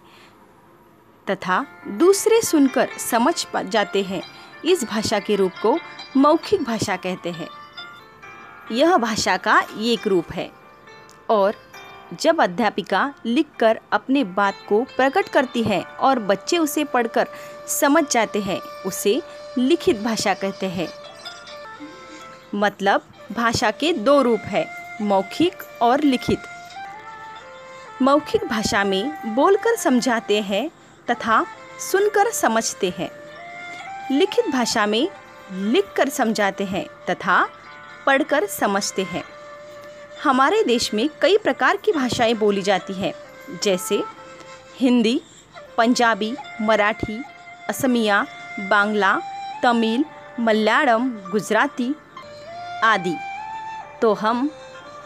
तथा 1.31 1.67
दूसरे 1.89 2.43
सुनकर 2.43 2.89
समझ 2.99 3.47
जाते 3.65 4.03
हैं, 4.03 4.23
इस 4.65 4.85
भाषा 4.85 5.19
के 5.19 5.37
रूप 5.37 5.53
को 5.63 5.79
मौखिक 6.17 6.63
भाषा 6.63 6.97
कहते 6.97 7.31
हैं। 7.31 7.49
यह 8.71 8.97
भाषा 8.97 9.37
का 9.37 9.63
एक 9.79 10.07
रूप 10.07 10.33
है। 10.33 10.51
और 11.31 11.55
जब 12.21 12.41
अध्यापिका 12.41 13.15
लिखकर 13.27 13.81
अपने 13.93 14.25
बात 14.25 14.55
को 14.69 14.83
प्रकट 14.83 15.29
करती 15.29 15.63
है 15.63 15.83
और 15.83 16.19
बच्चे 16.19 16.59
उसे 16.59 16.85
पढ़कर 16.85 17.27
समझ 17.69 18.05
जाते 18.11 18.41
हैं, 18.41 18.61
उसे 18.61 19.23
लिखित 19.59 20.01
भाषा 20.01 20.35
कहते 20.35 20.67
हैं। 20.67 20.89
मतलब 22.55 23.03
भाषा 23.33 23.71
के 23.71 23.93
दो 23.93 24.23
रूप 24.23 24.41
है, 24.41 24.67
मौखिक 25.03 25.63
और 25.83 26.01
लिखित। 26.01 26.39
मौखिक 28.03 28.45
भाषा 28.45 28.85
में 28.85 29.35
बोलकर 29.35 29.77
समझाते 29.77 30.41
हैं 30.41 30.71
तथा 31.11 31.47
सुनकर 31.93 32.31
समझते 32.31 32.95
हैं। 32.99 33.11
लिखित 34.11 34.49
भाषा 34.49 34.87
में 34.87 35.09
लिखकर 35.53 36.09
समझाते 36.09 36.65
हैं 36.65 36.87
तथा 37.11 37.49
पढ़कर 38.07 38.47
समझते 38.47 39.03
हैं। 39.03 39.25
हमारे 40.25 40.65
देश 40.65 40.95
में 40.95 41.09
कई 41.23 41.37
प्रकार 41.37 41.77
की 41.77 41.93
भाषाएँ 41.93 42.35
बोली 42.35 42.63
जाती 42.63 42.93
हैं, 42.93 43.13
जैसे 43.63 44.03
हिंदी, 44.77 45.21
पंजाबी, 45.77 46.37
मराठी, 46.61 47.23
असमिया, 47.69 48.27
बांग्ला, 48.61 49.21
तमिल, 49.63 50.05
मलयालम, 50.41 51.09
गुजराती 51.09 51.95
आदि। 52.85 53.17
तो 54.03 54.15
हम 54.15 54.51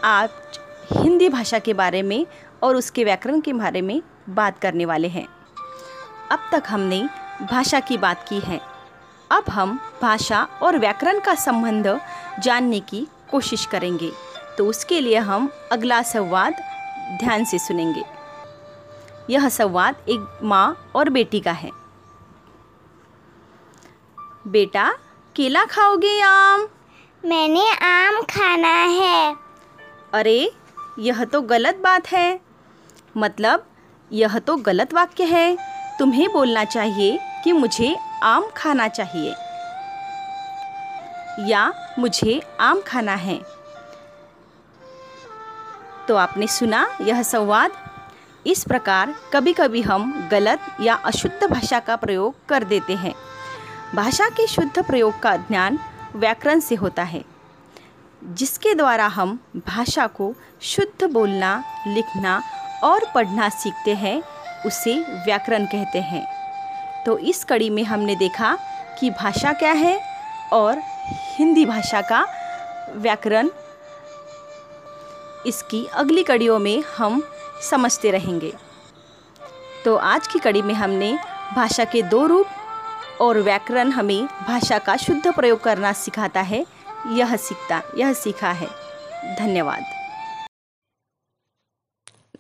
आज 0.04 0.30
हिंदी 0.92 1.28
भाषा 1.28 1.58
के 1.58 1.74
बारे 1.74 2.02
में 2.02 2.26
और 2.62 2.76
उसके 2.76 3.04
व्याकरण 3.04 3.40
के 3.40 3.52
बारे 3.52 3.80
में 3.80 4.02
बात 4.28 4.58
करने 4.58 4.84
वाले 4.84 5.08
हैं। 5.08 5.26
अब 6.30 6.38
तक 6.52 6.62
हमने 6.68 7.08
भाषा 7.42 7.80
की 7.80 7.98
बात 7.98 8.26
की 8.28 8.40
है। 8.40 8.75
अब 9.30 9.44
हम 9.50 9.80
भाषा 10.02 10.48
और 10.62 10.78
व्याकरण 10.78 11.20
का 11.20 11.34
संबंध 11.34 12.00
जानने 12.40 12.80
की 12.80 13.06
कोशिश 13.30 13.66
करेंगे। 13.66 14.12
तो 14.58 14.66
उसके 14.66 15.00
लिए 15.00 15.18
हम 15.18 15.48
अगला 15.72 16.02
संवाद 16.02 16.54
ध्यान 17.18 17.44
से 17.44 17.58
सुनेंगे। 17.58 18.04
यह 19.30 19.48
संवाद 19.48 19.96
एक 20.08 20.40
माँ 20.42 20.90
और 20.96 21.08
बेटी 21.08 21.40
का 21.40 21.52
है। 21.52 21.70
बेटा 24.46 24.92
केला 25.36 25.64
खाओगे 25.64 26.20
आम? 26.20 26.68
मैंने 27.24 27.70
आम 27.70 28.22
खाना 28.22 28.84
है। 28.84 29.36
अरे 30.12 30.52
यह 30.98 31.24
तो 31.24 31.40
गलत 31.42 31.76
बात 31.76 32.06
है। 32.06 32.40
मतलब 33.16 33.66
यह 34.12 34.38
तो 34.38 34.56
गलत 34.56 34.94
वाक्य 34.94 35.24
है। 35.24 35.56
तुम्हें 35.98 36.32
बोलना 36.32 36.64
चाहिए 36.64 37.18
कि 37.44 37.52
मुझे 37.52 37.96
आम 38.22 38.50
खाना 38.56 38.88
चाहिए। 38.88 39.34
या 41.40 41.72
मुझे 41.98 42.42
आम 42.60 42.80
खाना 42.80 43.14
है। 43.14 43.40
तो 46.08 46.16
आपने 46.16 46.46
सुना 46.46 46.98
यह 47.00 47.22
संवाद? 47.22 47.70
इस 48.46 48.64
प्रकार 48.64 49.14
कभी 49.32 49.52
कभी 49.52 49.82
हम 49.82 50.28
गलत 50.30 50.60
या 50.80 50.94
अशुद्ध 50.94 51.46
भाषा 51.46 51.80
का 51.80 51.96
प्रयोग 51.96 52.34
कर 52.48 52.64
देते 52.64 52.94
हैं। 52.94 53.14
भाषा 53.94 54.28
के 54.28 54.46
शुद्ध 54.46 54.86
प्रयोग 54.86 55.20
का 55.20 55.36
ज्ञान 55.36 55.78
व्याकरण 56.16 56.60
से 56.60 56.74
होता 56.74 57.02
है, 57.02 57.24
जिसके 58.24 58.74
द्वारा 58.74 59.06
हम 59.06 59.40
भाषा 59.56 60.06
को 60.06 60.34
शुद्ध 60.62 61.04
बोलना, 61.04 61.64
लिखना 61.86 62.42
और 62.84 63.00
पढ़ना 63.14 63.48
सीखते 63.48 63.94
हैं, 63.94 64.22
उसे 64.66 64.94
व्याकरण 64.98 65.64
कहते 65.64 66.00
हैं। 66.00 66.35
तो 67.06 67.16
इस 67.18 67.44
कड़ी 67.44 67.70
में 67.70 67.82
हमने 67.84 68.14
देखा 68.16 68.56
कि 69.00 69.10
भाषा 69.10 69.52
क्या 69.52 69.72
है 69.72 69.98
और 70.52 70.78
हिंदी 71.36 71.64
भाषा 71.64 72.00
का 72.02 72.26
व्याकरण 72.94 73.48
इसकी 75.46 75.84
अगली 75.94 76.22
कड़ियों 76.22 76.58
में 76.58 76.82
हम 76.96 77.22
समझते 77.62 78.10
रहेंगे। 78.10 78.52
तो 79.84 79.96
आज 79.96 80.26
की 80.26 80.38
कड़ी 80.38 80.62
में 80.62 80.74
हमने 80.74 81.12
भाषा 81.54 81.84
के 81.84 82.02
दो 82.02 82.26
रूप 82.26 83.20
और 83.20 83.38
व्याकरण 83.38 83.90
हमें 83.90 84.26
भाषा 84.26 84.78
का 84.78 84.96
शुद्ध 84.96 85.34
प्रयोग 85.34 85.60
करना 85.60 85.92
सिखाता 85.92 86.40
है, 86.40 86.64
यह 87.08 87.36
सीखता, 87.36 87.82
यह 87.98 88.12
सीखा 88.12 88.50
है। 88.52 88.68
धन्यवाद। 89.36 89.84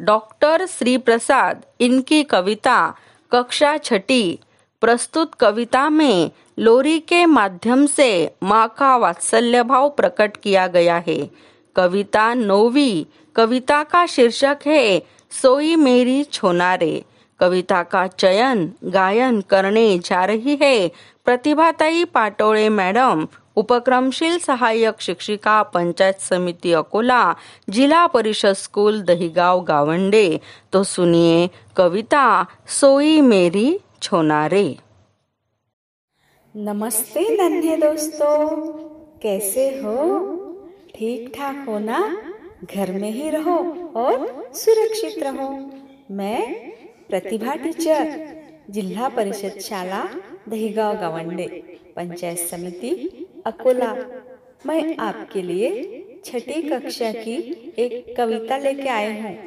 डॉक्टर 0.00 0.66
श्री 0.66 0.96
प्रसाद, 0.98 1.62
इनकी 1.80 2.22
कविता 2.24 2.94
कक्षा 3.32 3.76
छठी 3.78 4.38
प्रस्तुत 4.80 5.34
कविता 5.40 5.88
में 5.88 6.30
लोरी 6.58 6.98
के 6.98 7.26
माध्यम 7.26 7.86
से 7.86 8.28
माँ 8.42 8.74
का 8.78 8.96
वात्सल्य 8.96 9.62
भाव 9.62 9.88
प्रकट 9.88 10.36
किया 10.36 10.66
गया 10.66 11.02
है। 11.08 11.30
कविता 11.76 12.34
नौवी, 12.34 13.06
कविता 13.36 13.82
का 13.82 14.06
शीर्षक 14.06 14.56
है, 14.66 14.98
सोई 15.30 15.76
मेरी 15.76 16.24
छोनारे। 16.24 17.04
कविता 17.40 17.82
का 17.82 18.06
चयन, 18.06 18.72
गायन 18.84 19.40
करने 19.40 19.98
जा 19.98 20.24
रही 20.24 20.56
है 20.56 20.88
प्रतिभाताई 21.24 22.04
पाटोळे 22.04 22.68
मैडम, 22.68 23.26
उपक्रमशील 23.56 24.38
सहायक 24.38 25.00
शिक्षिका 25.00 25.62
पंचायत 25.62 26.20
समिति 26.20 26.72
अकोला, 26.72 27.34
जिला 27.70 28.06
परिषद 28.06 28.52
स्कूल 28.52 29.00
दहीगांव 29.00 29.60
गावंडे। 29.60 30.40
तो 30.72 30.82
सुनिए 30.84 31.46
कविता, 31.76 32.46
सोई 32.68 33.20
मेरी 33.20 33.78
छोनारे। 34.02 34.76
नमस्ते 36.56 37.36
नन्हे 37.36 37.76
दोस्तों, 37.76 38.56
कैसे 39.18 39.68
हो? 39.68 39.96
ठीक 40.94 41.32
ठाक 41.36 41.68
हो 41.68 41.78
ना? 41.78 42.16
घर 42.64 42.92
में 42.92 43.10
ही 43.10 43.30
रहो 43.30 43.58
और 43.96 44.50
सुरक्षित 44.54 45.22
रहो। 45.22 45.70
मैं 46.10 46.70
प्रतिभा 47.08 47.54
टीचर, 47.54 48.36
जिल्हा 48.70 49.08
परिषद 49.08 49.58
शाला, 49.58 50.08
दहीगांव 50.48 50.94
गावंडे, 50.94 51.46
पंचायत 51.96 52.38
समिति, 52.38 52.90
अकोला। 53.46 53.96
मैं 54.66 54.96
आपके 54.96 55.42
लिए 55.42 55.70
छठी 56.24 56.62
कक्षा 56.62 57.12
की 57.12 57.36
एक 57.78 58.16
कविता 58.16 58.58
लेके 58.58 58.88
आए 58.88 59.20
हूँ। 59.20 59.38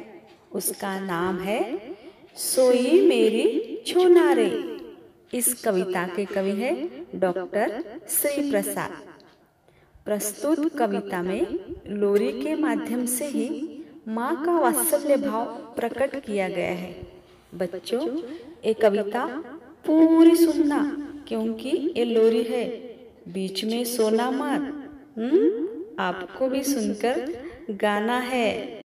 उसका 0.52 1.00
नाम 1.00 1.38
है 1.38 1.89
सोई 2.40 3.00
मेरी 3.06 3.82
छोनारे। 3.86 4.46
इस 5.34 5.62
कविता 5.62 6.06
के 6.06 6.24
कवि 6.24 6.50
है 6.50 6.72
डॉक्टर 7.14 8.00
श्री 8.08 8.50
प्रसाद 8.50 8.92
प्रस्तुत 10.04 10.78
कविता 10.78 11.22
में 11.22 11.46
लोरी 11.86 12.30
के 12.42 12.54
माध्यम 12.54 13.06
से 13.06 13.26
ही 13.26 13.48
माँ 14.08 14.46
का 14.46 14.58
वात्सल्य 14.58 15.16
भाव 15.16 15.44
प्रकट 15.76 16.16
किया 16.24 16.48
गया 16.48 16.70
है। 16.70 16.94
बच्चों, 17.54 18.18
ये 18.64 18.72
कविता 18.72 19.26
पूरी 19.86 20.36
सुनना, 20.36 20.80
क्योंकि 21.28 21.94
ये 21.96 22.04
लोरी 22.04 22.42
है। 22.42 22.66
बीच 23.28 23.64
में 23.64 23.84
सोना 23.84 24.30
मत 24.30 24.60
हम्म? 25.18 25.84
आपको 25.98 26.48
भी 26.48 26.62
सुनकर 26.62 27.36
गाना 27.70 28.18
है। 28.18 28.80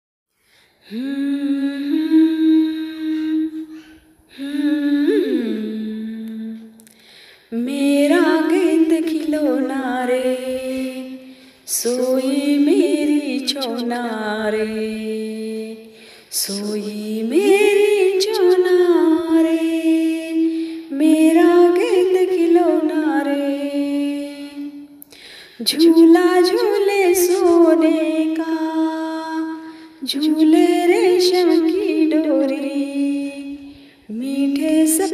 मेरा 7.55 8.51
गेंद 8.51 8.93
खिलौना 9.09 10.05
रे 10.05 10.37
सोई 11.67 12.59
मेरी 12.59 13.41
चौना 13.41 14.49
रे 14.49 14.67
सोई 16.31 17.23
मेरी 17.23 18.21
चौना 18.21 18.79
रे 19.41 20.33
मेरा 20.93 21.69
गेंद 21.69 22.29
खिलौना 22.31 23.23
रे 23.27 23.51
झूला 25.63 26.41
झूले 26.41 27.15
सोने 27.15 28.25
का, 28.35 28.57
झूले 30.05 30.67
रेशम 30.87 31.69
की 31.69 32.11
डोरी। 32.11 33.22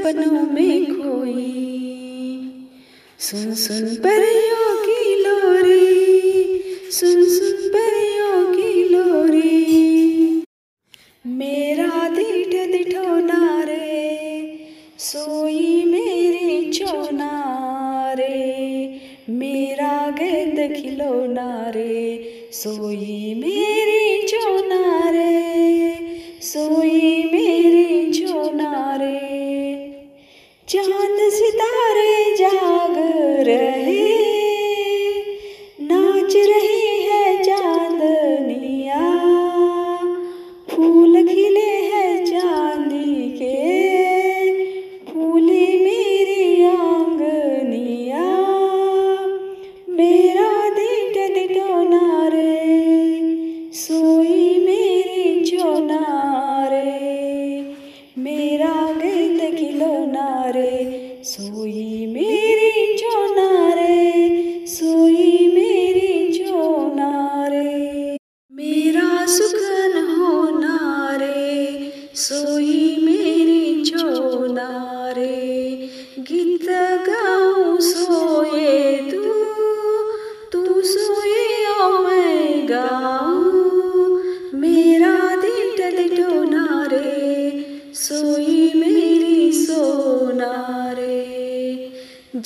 सपनों 0.08 0.42
में 0.52 0.84
खोई 0.90 1.44
सुन 3.20 3.54
सुन 3.62 3.84
परियों 4.04 4.70
की 4.84 5.00
लोरी 5.22 6.90
सुन 6.90 7.24
सुन 7.28 7.57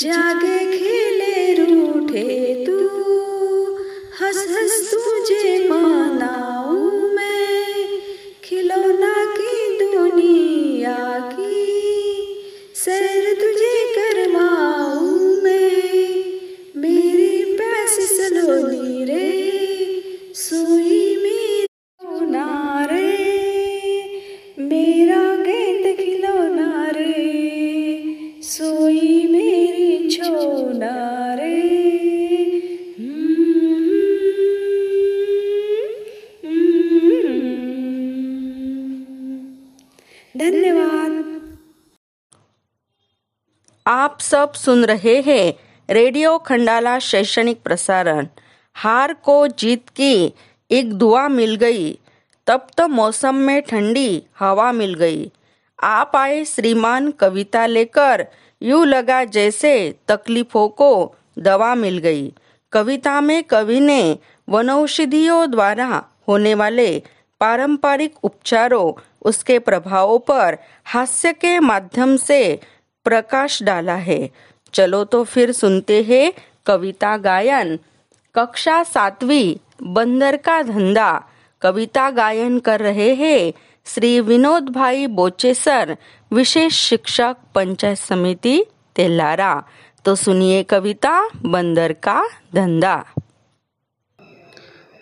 जागे 0.03 0.32
रहे 44.85 45.21
हैं। 45.21 45.53
रेडियो 45.90 46.38
खंडाला 46.38 46.99
शैक्षणिक 46.99 47.61
प्रसारण। 47.64 48.27
हार 48.75 49.12
को 49.12 49.47
जीत 49.47 49.88
की 49.97 50.31
एक 50.71 50.92
दुआ 50.95 51.29
मिल 51.29 51.55
गई। 51.55 51.99
तब 52.47 52.66
तो 52.79 52.88
मौसम 52.88 53.35
में 53.35 53.61
ठंडी 53.62 54.23
हवा 54.40 54.73
मिल 54.73 54.95
गई। 54.95 55.31
आप 55.83 56.16
आए 56.16 56.45
श्रीमान 56.45 57.11
कविता 57.11 57.66
लेकर। 57.66 58.25
यूँ 58.62 58.87
लगा 58.87 59.25
जैसे 59.25 59.95
तकलीफों 60.09 60.68
को 60.68 61.14
दवा 61.38 61.75
मिल 61.75 61.99
गई। 61.99 62.33
कविता 62.73 63.21
में 63.21 63.42
कवि 63.42 63.81
ने 63.81 64.18
वनौषधियों 64.49 65.51
द्वारा 65.51 66.03
होने 66.29 66.55
वाले 66.55 67.03
पारंपरिक 67.40 68.14
उपचारों, 68.23 69.01
उसके 69.23 69.59
प्रभावों 69.59 70.18
पर 70.18 70.57
हास्य 70.85 71.33
के 71.33 71.59
माध्यम 71.59 72.16
से 72.16 72.61
प्रकाश 73.05 73.62
डाला 73.62 73.95
है। 73.95 74.29
चलो 74.73 75.05
तो 75.05 75.25
फिर 75.25 75.53
सुनते 75.53 76.03
हैं 76.03 76.33
कविता 76.67 77.17
गायन। 77.17 77.79
कक्षा 78.35 78.83
सातवीं, 78.83 79.57
बंदर 79.93 80.37
का 80.37 80.63
धंधा। 80.63 81.25
कविता 81.63 82.11
गायन 82.11 82.59
कर 82.59 82.81
रहे 82.81 83.15
हैं 83.15 83.53
श्री 83.87 84.21
विनोद 84.21 84.69
भाई 84.69 85.07
बोचेसर 85.07 85.97
विशेष 86.33 86.75
शिक्षक 86.75 87.37
पंचायत 87.55 87.99
समिति, 87.99 88.65
तेलारा। 88.97 89.63
तो 90.05 90.15
सुनिए 90.15 90.63
कविता, 90.63 91.29
बंदर 91.47 91.93
का 91.93 92.29
धंधा। 92.55 93.05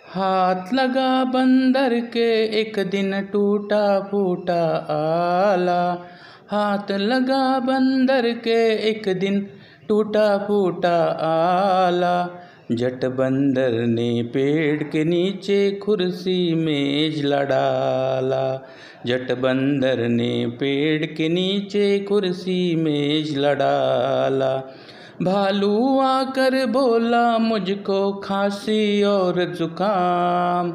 हाथ 0.07 0.73
लगा 0.73 1.23
बंदर 1.23 1.99
के, 1.99 2.59
एक 2.59 2.79
दिन 2.79 3.21
टूटा 3.21 3.99
फूटा 3.99 4.63
आला। 4.89 6.09
हाथ 6.51 6.91
लगा 6.91 7.59
बंदर 7.59 8.31
के, 8.31 8.89
एक 8.89 9.19
दिन 9.19 9.49
टूटा 9.91 10.37
फूटा 10.37 10.97
आला। 11.21 12.45
जट 12.71 13.05
बंदर 13.05 13.71
ने 13.71 14.23
पेड़ 14.23 14.83
के 14.83 15.03
नीचे 15.03 15.71
कुर्सी 15.71 16.55
मेज 16.55 17.25
लड़ाला। 17.25 18.67
जट 19.05 19.31
बंदर 19.31 20.07
ने 20.07 20.47
पेड़ 20.47 21.05
के 21.05 21.29
नीचे 21.29 21.99
कुर्सी 21.99 22.75
मेज 22.75 23.37
लड़ाला। 23.37 24.63
भालू 25.21 25.99
आकर 25.99 26.65
बोला, 26.65 27.37
मुझको 27.37 28.13
खांसी 28.13 29.03
और 29.03 29.53
जुकाम। 29.53 30.71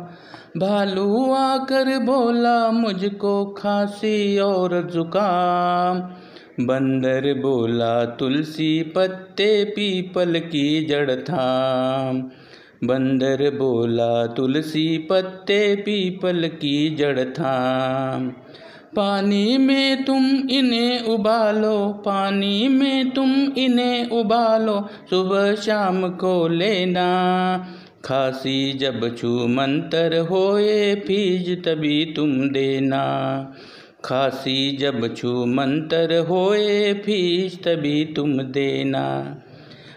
भालू 0.61 1.35
आकर 1.35 1.99
बोला, 1.99 2.71
मुझको 2.71 3.47
खांसी 3.47 4.39
और 4.39 4.91
जुकाम। 4.95 6.11
बंदर 6.61 7.35
बोला, 7.35 8.05
तुलसी 8.05 8.83
पत्ते 8.83 9.65
पीपल 9.65 10.39
की 10.39 10.85
जड़ 10.85 11.11
थाम। 11.11 12.21
बंदर 12.85 13.51
बोला, 13.51 14.27
तुलसी 14.27 14.99
पत्ते 14.99 15.77
पीपल 15.77 16.49
की 16.49 16.95
जड़ 16.95 17.21
थाम। 17.21 18.29
पानी 18.97 19.59
में 19.59 20.05
तुम 20.05 20.27
इन्हें 20.51 21.01
उबालो, 21.01 21.89
पानी 21.89 22.69
में 22.69 23.11
तुम 23.11 23.33
इन्हें 23.59 24.09
उबालो, 24.09 24.89
सुबह 25.11 25.55
शाम 25.55 26.09
को 26.09 26.49
लेना। 26.49 27.07
खांसी 28.05 28.73
जब 28.73 29.17
छू, 29.17 29.29
मंतर 29.29 30.19
होए, 30.19 30.95
फीज 30.95 31.65
तभी 31.65 32.13
तुम 32.17 32.49
देना। 32.51 33.05
खांसी 34.05 34.77
जब 34.77 35.15
छू 35.15 35.47
मंतर 35.47 36.19
होए, 36.19 36.95
फ़ीस 36.95 37.59
तभी 37.59 38.05
तुम 38.05 38.39
देना। 38.39 39.37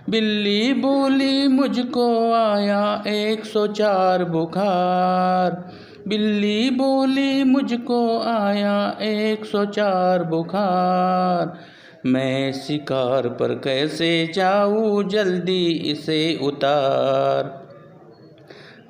बिल्ली 0.10 0.74
बोली, 0.74 1.48
मुझको 1.48 2.32
आया 2.32 3.04
एक 3.08 3.46
सौ 3.46 3.68
चार 3.68 4.24
बुखार। 4.24 5.72
बिल्ली 6.08 6.70
बोली, 6.70 7.44
मुझको 7.44 8.20
आया 8.20 8.98
एक 9.02 9.46
सौ 9.46 9.66
चार 9.66 10.24
बुखार। 10.24 11.60
मैं 12.06 12.54
शिकार 12.54 13.28
पर 13.28 13.54
कैसे 13.54 14.32
जाऊँ, 14.36 15.10
जल्दी 15.10 15.68
इसे 15.68 16.40
उतार। 16.44 17.69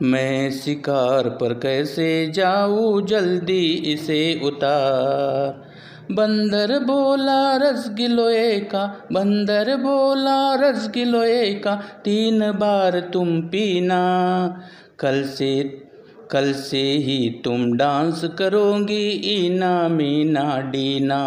मैं 0.02 0.52
शिकार 0.52 1.30
पर 1.30 1.54
कैसे 1.54 2.32
जाऊँ? 2.36 3.08
जल्दी 3.08 3.74
इसे 3.74 4.42
उतार। 4.44 5.70
बंदर 6.12 6.80
बोला 6.80 7.58
रसगिलोए 7.58 8.60
का। 8.60 9.08
बंदर 9.12 9.76
बोला 9.76 10.56
रसगिलोए 10.56 11.54
का। 11.54 11.76
तीन 11.76 12.40
बार 12.52 13.00
तुम 13.00 13.42
पीना। 13.42 14.62
कल 15.00 15.24
से 15.24 15.84
कल 16.32 16.54
से 16.54 16.82
ही 16.82 17.42
तुम 17.44 17.78
डांस 17.78 18.24
करोगी, 18.24 19.10
ईना 19.26 19.88
मीना 19.88 20.62
डीना। 20.62 21.22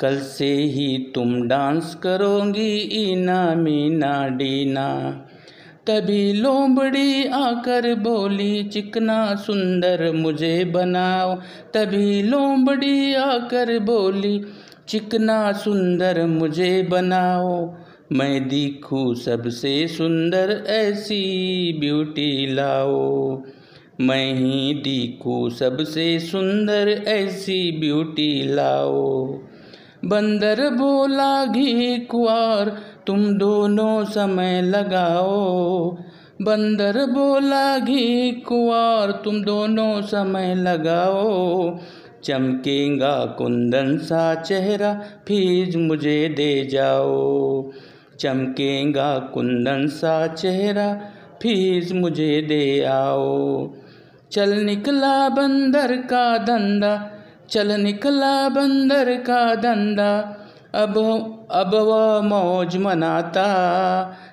कल 0.00 0.18
से 0.18 0.54
ही 0.54 1.12
तुम 1.14 1.48
डांस 1.48 1.94
करोगी, 2.02 2.76
ईना 2.92 3.54
मीना 3.54 4.28
डीना। 4.28 5.20
तभी 5.86 6.32
लोमड़ी 6.32 7.26
आकर 7.26 7.94
बोली, 7.94 8.64
चिकना 8.64 9.34
सुंदर 9.34 10.12
मुझे 10.12 10.64
बनाओ। 10.64 11.34
तभी 11.74 12.22
लोमड़ी 12.22 13.14
आकर 13.14 13.78
बोली, 13.78 14.44
चिकना 14.88 15.52
सुंदर 15.52 16.26
मुझे 16.26 16.82
बनाओ। 16.90 17.74
मैं 18.12 18.48
दिखूँ 18.48 19.14
सबसे 19.14 19.88
सुंदर 19.88 20.64
ऐसी 20.66 21.72
ब्यूटी 21.80 22.54
लाओ। 22.54 23.42
मैं 24.00 24.34
ही 24.34 24.74
दिखूँ 24.74 25.50
सबसे 25.50 26.18
सुंदर 26.20 26.88
ऐसी 27.08 27.72
ब्यूटी 27.80 28.54
लाओ। 28.54 29.26
बंदर 30.04 30.70
बोला, 30.70 31.44
घी, 31.44 31.98
कुआर 31.98 32.93
तुम 33.06 33.32
दोनों 33.38 34.04
समय 34.04 34.62
लगाओ। 34.62 35.90
बंदर 36.42 37.06
बोला 37.06 37.78
घी 37.78 38.32
कुआर 38.32 39.10
तुम 39.12 39.42
दोनों 39.42 40.02
समय 40.02 40.54
लगाओ। 40.54 41.78
चमकेगा 42.24 43.24
कुंदन 43.24 43.98
सा 43.98 44.34
चेहरा 44.34 44.92
फीज 45.28 45.76
मुझे 45.76 46.28
दे 46.28 46.64
जाओ। 46.64 47.70
चमकेगा 48.20 49.18
कुंदन 49.18 49.86
सा 49.86 50.26
चेहरा 50.26 51.00
फ़ीस 51.42 51.92
मुझे 51.92 52.42
दे 52.42 52.84
आओ। 52.84 53.72
चल 54.32 54.52
निकला 54.52 55.28
बंदर 55.28 55.96
का 55.96 56.38
धंधा, 56.38 57.10
चल 57.50 57.80
निकला 57.80 58.48
बंदर 58.48 59.14
का 59.16 59.54
धंधा। 59.54 60.40
अब 60.74 60.98
अब 61.50 61.74
वह 61.74 62.20
मौज 62.20 62.76
मनाता। 62.76 63.46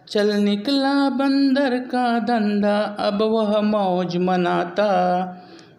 चल 0.09 0.33
निकला 0.33 1.09
बंदर 1.09 1.77
का 1.77 2.19
धंधा, 2.19 2.79
अब 2.99 3.21
वह 3.21 3.61
मौज 3.61 4.17
मनाता। 4.17 4.89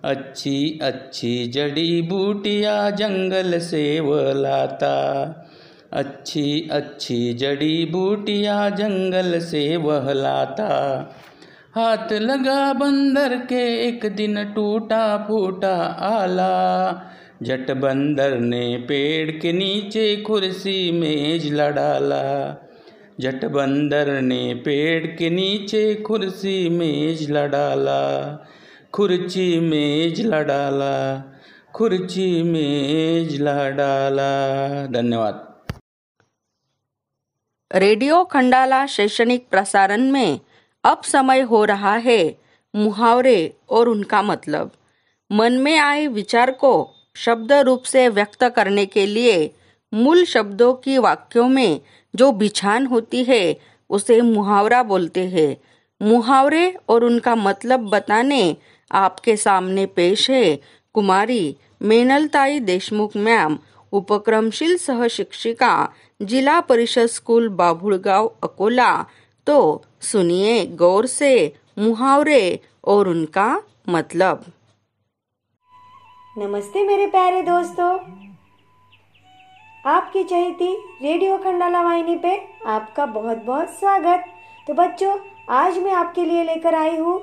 अच्छी 0.05 0.79
अच्छी 0.83 1.47
जड़ी 1.47 2.03
बूटियाँ 2.03 2.91
जंगल 2.91 3.59
से 3.59 4.01
वह 4.01 4.33
लाता। 4.33 4.97
अच्छी 5.93 6.69
अच्छी 6.73 7.35
जड़ी 7.35 7.85
बूटियाँ 7.85 8.71
जंगल 8.71 9.41
से 9.41 9.77
वह 9.77 10.13
लाता। 10.13 10.69
हाथ 11.75 12.13
लगा 12.13 12.73
बंदर 12.73 13.37
के, 13.37 13.89
एक 13.89 14.07
दिन 14.17 14.45
टूटा 14.45 15.17
फूटा 15.17 15.77
आला। 16.01 16.93
जट 17.43 17.71
बंदर 17.71 18.39
ने 18.39 18.77
पेड़ 18.79 19.31
के 19.31 19.53
नीचे 19.53 20.05
कुर्सी 20.17 20.91
मेज 20.93 21.47
लड़ाला 21.53 22.23
जट 23.21 23.45
बंदर 23.45 24.21
ने 24.21 24.55
पेड़ 24.55 25.07
के 25.07 25.29
नीचे 25.29 25.83
कुर्सी 25.95 26.69
मेज 26.69 27.31
लडाला 27.31 28.37
खुर्ची 28.93 29.59
मेज 29.59 30.21
लडाला 30.27 30.95
खुर्ची 31.75 32.43
मेज 32.43 33.41
लडाला 33.41 34.31
धन्यवाद। 34.95 35.35
रेडियो 37.71 38.25
खंडाला 38.31 38.85
शैक्षणिक 38.89 39.47
प्रसारण 39.51 40.11
में 40.11 40.37
अब 40.85 41.05
समय 41.05 41.43
हो 41.43 41.67
रहा 41.67 41.97
है 41.97 42.23
मुहावरे 42.75 43.49
और 43.71 43.87
उनका 43.87 44.23
मतलब। 44.23 44.69
मन 45.31 45.57
में 45.59 45.77
आए 45.79 46.07
विचार 46.07 46.51
को 46.51 46.73
शब्द 47.15 47.53
रूप 47.53 47.83
से 47.83 48.09
व्यक्त 48.09 48.45
करने 48.45 48.87
के 48.87 49.07
लिए 49.07 49.49
मूल 49.95 50.25
शब्दों 50.25 50.75
की 50.75 50.99
वाक्यों 50.99 51.49
में 51.49 51.81
जो 52.17 52.33
बिछान 52.33 52.87
होती 52.87 53.25
है, 53.25 53.55
उसे 53.91 54.21
मुहावरा 54.21 54.83
बोलते 54.83 55.21
हैं। 55.21 55.57
मुहावरे 56.03 56.77
और 56.89 57.05
उनका 57.05 57.35
मतलब 57.35 57.81
बताने 57.81 58.57
आपके 58.91 59.37
सामने 59.37 59.87
पेश 59.87 60.31
है। 60.31 60.57
कुमारी 60.93 61.57
मेनलताई 61.83 62.59
देशमुख 62.61 63.17
मैम, 63.17 63.59
उपक्रमशील 63.93 64.77
सह 64.77 65.07
शिक्षिका 65.09 65.89
जिला 66.23 66.61
परिषद 66.61 67.07
स्कूल 67.07 67.49
बाभुड़गांव, 67.49 68.37
अकोला। 68.43 69.07
तो 69.47 69.85
सुनिए 70.01 70.67
गौर 70.67 71.07
से 71.07 71.53
मुहावरे 71.79 72.59
और 72.85 73.09
उनका 73.09 73.63
मतलब। 73.89 74.52
नमस्ते 76.37 76.83
मेरे 76.85 77.07
प्यारे 77.07 77.41
दोस्तों। 77.43 77.89
आपकी 79.85 80.23
चहेती 80.25 80.71
रेडियो 81.03 81.37
खंडाला 81.39 81.83
वाहिनी 81.83 82.17
पे 82.17 82.37
आपका 82.67 83.07
बहुत 83.07 83.43
बहुत 83.45 83.69
स्वागत। 83.71 84.25
तो 84.67 84.75
बच्चों, 84.75 85.17
आज 85.51 85.79
मैं 85.79 85.93
आपके 85.93 86.25
लिए 86.25 86.45
लेकर 86.45 86.75
आई 86.75 86.97
हूँ 86.97 87.19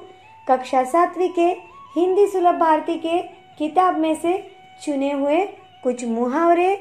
कक्षा 0.48 0.84
सातवीं 0.84 1.30
के 1.30 1.48
हिंदी 1.96 2.28
सुलभ 2.28 2.60
भारती 2.60 2.98
के 2.98 3.18
किताब 3.60 3.98
में 3.98 4.14
से 4.16 4.38
चुने 4.86 5.12
हुए 5.12 5.44
कुछ 5.84 6.06
मुहावरे, 6.06 6.74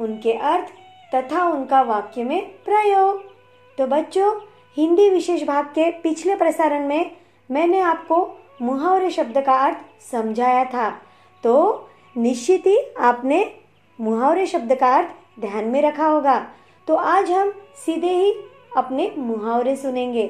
उनके 0.00 0.32
अर्थ 0.32 0.72
तथा 1.14 1.44
उनका 1.44 1.82
वाक्य 1.84 2.24
में 2.24 2.40
प्रयोग। 2.64 3.22
तो 3.78 3.86
बच्चों, 3.88 4.34
हिंदी 4.76 5.10
विशेष 5.10 5.42
भाग 5.44 5.74
के 5.74 5.90
पिछले 6.00 6.36
प्रसारण 6.36 6.88
में 6.88 7.10
मैंने 7.50 7.80
आपको 7.82 8.26
मुहावरे 8.62 9.10
शब्द 9.10 9.44
का 9.46 9.64
अर्थ 9.66 10.04
समझाया 10.12 10.64
था। 10.64 10.92
तो 11.44 11.88
निश्चित 12.16 12.66
ही 12.66 12.78
आपने 13.00 13.44
मुहावरे 13.98 14.46
शब्द 14.46 14.74
का 14.74 14.94
अर्थ 14.96 15.40
ध्यान 15.40 15.64
में 15.64 15.80
रखा 15.82 16.06
होगा। 16.06 16.38
तो 16.88 16.94
आज 16.96 17.30
हम 17.30 17.52
सीधे 17.76 18.10
ही 18.10 18.32
अपने 18.76 19.10
मुहावरे 19.18 19.74
सुनेंगे। 19.76 20.26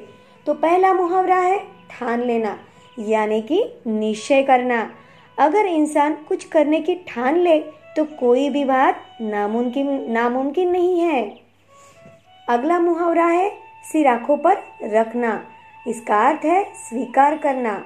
तो 0.46 0.54
पहला 0.54 0.92
मुहावरा 0.94 1.36
है 1.36 1.58
ठान 1.90 2.20
लेना, 2.20 2.56
यानी 2.98 3.40
कि 3.42 3.62
निश्चय 3.86 4.42
करना। 4.42 4.90
अगर 5.38 5.66
इंसान 5.66 6.14
कुछ 6.28 6.44
करने 6.44 6.80
की 6.80 6.94
ठान 7.08 7.38
ले 7.38 7.58
तो 7.96 8.04
कोई 8.18 8.48
भी 8.50 8.64
बात 8.64 9.00
नामुमकिन 9.22 9.88
नामुमकिन 10.12 10.70
नहीं 10.70 11.00
है। 11.00 11.22
अगला 12.48 12.78
मुहावरा 12.80 13.26
है 13.26 13.50
सिर 13.84 14.06
आँखों 14.08 14.36
पर 14.36 14.62
रखना, 14.84 15.42
इसका 15.86 16.20
अर्थ 16.28 16.44
है 16.44 16.62
स्वीकार 16.80 17.36
करना। 17.38 17.82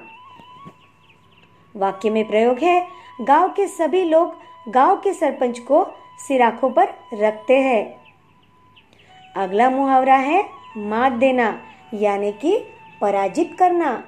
वाक्य 1.75 2.09
में 2.09 2.27
प्रयोग 2.27 2.57
है 2.57 2.79
गाँव 3.21 3.49
के 3.49 3.67
सभी 3.67 4.03
लोग 4.03 4.35
गाँव 4.71 4.95
के 4.95 5.13
सरपंच 5.13 5.59
को 5.59 5.87
सिराखों 6.27 6.69
पर 6.69 6.87
रखते 7.13 7.57
हैं। 7.57 7.95
अगला 9.35 9.69
मुहावरा 9.69 10.15
है, 10.15 10.45
मात 10.77 11.11
देना, 11.11 11.61
यानी 11.93 12.31
कि 12.31 12.63
पराजित 13.01 13.55
करना। 13.59 14.03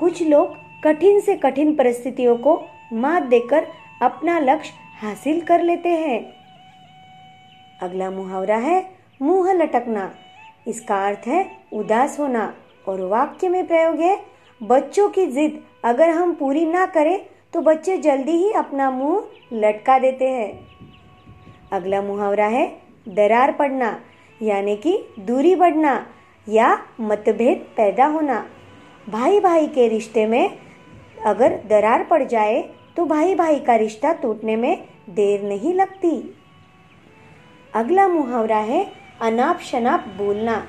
कुछ 0.00 0.22
लोग 0.22 0.56
कठिन 0.84 1.20
से 1.20 1.36
कठिन 1.36 1.74
परिस्थितियों 1.76 2.36
को 2.36 2.62
मात 2.92 3.22
देकर 3.22 3.66
अपना 4.02 4.38
लक्ष्य 4.38 4.72
हासिल 5.00 5.40
कर 5.40 5.62
लेते 5.62 5.88
हैं। 5.88 6.20
अगला 7.82 8.10
मुहावरा 8.10 8.56
है, 8.56 8.90
मुँह 9.22 9.52
लटकना। 9.52 10.10
इसका 10.68 11.06
अर्थ 11.06 11.26
है 11.26 11.50
उदास 11.72 12.20
होना, 12.20 12.54
और 12.88 13.00
वाक्य 13.00 13.48
में 13.48 13.66
प्रयोग 13.66 14.00
है, 14.00 14.20
बच्चों 14.62 15.08
की 15.08 15.26
जिद 15.26 15.64
अगर 15.84 16.08
हम 16.08 16.34
पूरी 16.34 16.64
ना 16.64 16.86
करें 16.86 17.26
तो 17.52 17.60
बच्चे 17.60 17.96
जल्दी 17.98 18.32
ही 18.32 18.50
अपना 18.52 18.90
मुँह 18.90 19.56
लटका 19.56 19.98
देते 19.98 20.28
हैं। 20.28 20.50
अगला 21.72 22.00
मुहावरा 22.02 22.46
है, 22.46 22.66
दरार 23.06 23.52
पड़ना, 23.52 23.98
यानी 24.40 24.76
कि 24.76 24.98
दूरी 25.20 25.54
बढ़ना 25.54 25.94
या 26.46 26.68
मतभेद 27.00 27.66
पैदा 27.76 28.06
होना। 28.06 28.44
भाई 29.06 29.40
भाई 29.40 29.66
के 29.66 29.88
रिश्ते 29.88 30.26
में 30.26 30.58
अगर 31.26 31.58
दरार 31.68 32.04
पड़ 32.04 32.22
जाए 32.24 32.62
तो 32.96 33.04
भाई 33.06 33.34
भाई 33.34 33.58
का 33.58 33.74
रिश्ता 33.76 34.12
टूटने 34.12 34.56
में 34.56 34.84
देर 35.10 35.42
नहीं 35.42 35.74
लगती। 35.74 36.12
अगला 37.72 38.06
मुहावरा 38.08 38.58
है 38.58 38.84
अनाप 39.20 39.60
शनाप 39.62 40.04
बोलना, 40.18 40.62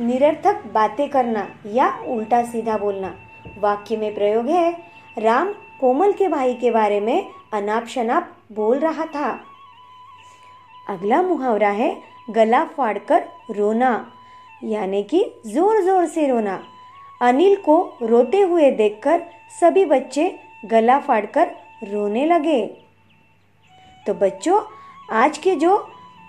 निरर्थक 0.00 0.62
बातें 0.74 1.08
करना 1.08 1.46
या 1.66 1.88
उल्टा 2.08 2.42
सीधा 2.44 2.76
बोलना। 2.78 3.14
वाक्य 3.58 3.96
में 3.96 4.14
प्रयोग 4.14 4.48
है, 4.48 4.70
राम 5.18 5.54
कोमल 5.80 6.12
के 6.12 6.28
भाई 6.28 6.54
के 6.54 6.70
बारे 6.70 7.00
में 7.00 7.30
अनाप 7.52 7.86
शनाप 7.86 8.30
बोल 8.52 8.78
रहा 8.78 9.04
था। 9.06 9.30
अगला 10.88 11.20
मुहावरा 11.22 11.68
है, 11.68 11.96
गला 12.30 12.64
फाड़कर 12.66 13.24
रोना, 13.50 14.06
यानी 14.64 15.02
कि 15.02 15.24
ज़ोर 15.46 15.82
ज़ोर 15.82 16.06
से 16.06 16.26
रोना। 16.28 16.58
अनिल 17.20 17.56
को 17.56 17.78
रोते 18.02 18.40
हुए 18.40 18.70
देखकर 18.70 19.22
सभी 19.60 19.84
बच्चे 19.84 20.34
गला 20.64 20.98
फाड़कर 20.98 21.50
रोने 21.84 22.24
लगे। 22.26 22.64
तो 24.06 24.14
बच्चों, 24.14 24.60
आज 25.12 25.38
के 25.38 25.54
जो 25.54 25.86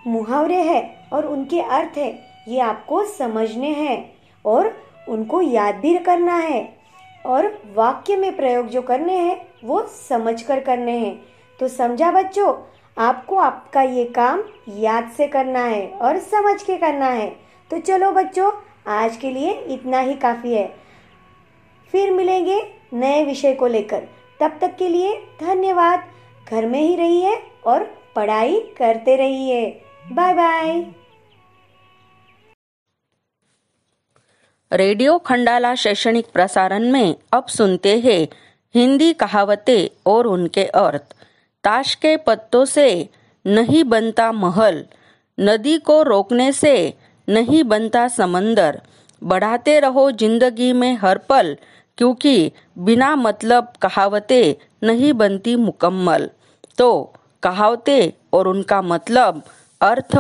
मुहावरे 0.08 0.62
हैं 0.64 1.10
और 1.10 1.26
उनके 1.26 1.62
अर्थ 1.62 1.98
है, 1.98 2.12
ये 2.48 2.60
आपको 2.60 3.04
समझने 3.08 3.74
हैं 3.74 4.16
और 4.46 4.76
उनको 5.10 5.42
याद 5.42 5.76
भी 5.76 5.98
करना 5.98 6.36
है। 6.36 6.77
और 7.28 7.62
वाक्य 7.74 8.16
में 8.16 8.36
प्रयोग 8.36 8.68
जो 8.68 8.82
करने 8.82 9.14
हैं, 9.14 9.48
वो 9.64 9.82
समझकर 9.82 10.60
करने 10.60 10.98
हैं। 10.98 11.26
तो 11.60 11.68
समझा 11.68 12.12
बच्चों, 12.12 12.54
आपको 12.98 13.36
आपका 13.36 13.82
ये 13.82 14.06
काम 14.06 14.44
याद 14.70 15.12
से 15.18 15.28
करना 15.28 15.60
है 15.60 15.88
और 15.88 16.18
समझ 16.18 16.64
के 16.64 16.78
करना 16.78 17.06
है। 17.06 17.30
तो 17.72 17.80
चलो 17.80 18.12
बच्चों, 18.12 18.52
आज 18.88 19.18
के 19.18 19.32
लिए 19.32 19.52
इतना 19.52 20.00
ही 20.00 20.14
काफ़ी 20.14 20.54
है। 20.54 20.76
फिर 21.92 22.12
मिलेंगे 22.12 22.74
नए 22.94 23.26
विषय 23.26 23.54
को 23.54 23.68
लेकर। 23.68 24.08
तब 24.40 24.58
तक 24.62 24.76
के 24.76 24.90
लिए 24.90 25.18
धन्यवाद। 25.42 26.04
घर 26.52 26.66
में 26.66 26.82
ही 26.82 26.96
रहिए 26.96 27.38
और 27.66 27.84
पढ़ाई 28.16 28.60
करते 28.78 29.16
रहिए। 29.16 29.82
Bye 30.12 30.34
bye. 30.34 30.86
रेडियो 34.72 35.18
खंडाला 35.18 35.74
शैक्षणिक 35.78 36.26
प्रसारण 36.34 36.90
में 36.92 37.16
अब 37.34 37.46
सुनते 37.48 37.96
हैं 38.00 38.26
हिंदी 38.76 39.12
कहावतें 39.14 39.88
और 40.06 40.28
उनके 40.28 40.64
अर्थ। 40.76 41.16
ताश 41.64 41.94
के 41.96 42.16
पत्तों 42.18 42.64
से 42.66 42.88
नहीं 43.46 43.84
बनता 43.86 44.32
महल, 44.32 44.84
नदी 45.38 45.78
को 45.80 46.02
रोकने 46.04 46.52
से 46.52 46.76
नहीं 47.28 47.64
बनता 47.66 48.08
समंदर। 48.10 48.82
बढ़ाते 49.22 49.80
रहो 49.80 50.10
ज़िंदगी 50.14 50.72
में 50.74 50.94
हर 51.02 51.18
पल, 51.30 51.56
क्योंकि 51.98 52.52
बिना 52.80 53.16
मतलब 53.16 53.72
कहावतें 53.82 54.56
नहीं 54.84 55.14
बनती 55.16 55.56
मुकम्मल। 55.58 56.30
तो 56.78 57.14
कहावतें 57.44 58.12
और 58.34 58.48
उनका 58.48 58.82
मतलब 58.84 59.44
अर्थ 59.82 60.18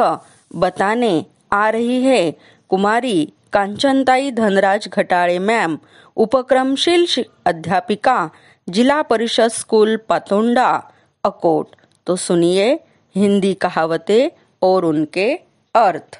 बताने 0.55 1.25
आ 1.53 1.69
रही 1.69 2.03
है 2.03 2.31
कुमारी 2.69 3.33
कांचनताई 3.53 4.31
धनराज 4.31 4.87
घटाड़े 4.87 5.39
मैम 5.39 5.77
उपक्रमशील 6.15 7.23
अध्यापिका 7.45 8.27
जिला 8.69 9.01
परिषद 9.01 9.47
स्कूल, 9.47 9.95
पतोंडा. 10.09 10.81
अकोट. 11.23 11.67
तो 12.07 12.15
सुनिए 12.15 12.75
हिंदी 13.15 13.53
कहावतें 13.53 14.29
और 14.61 14.83
उनके 14.83 15.35
अर्थ. 15.75 16.17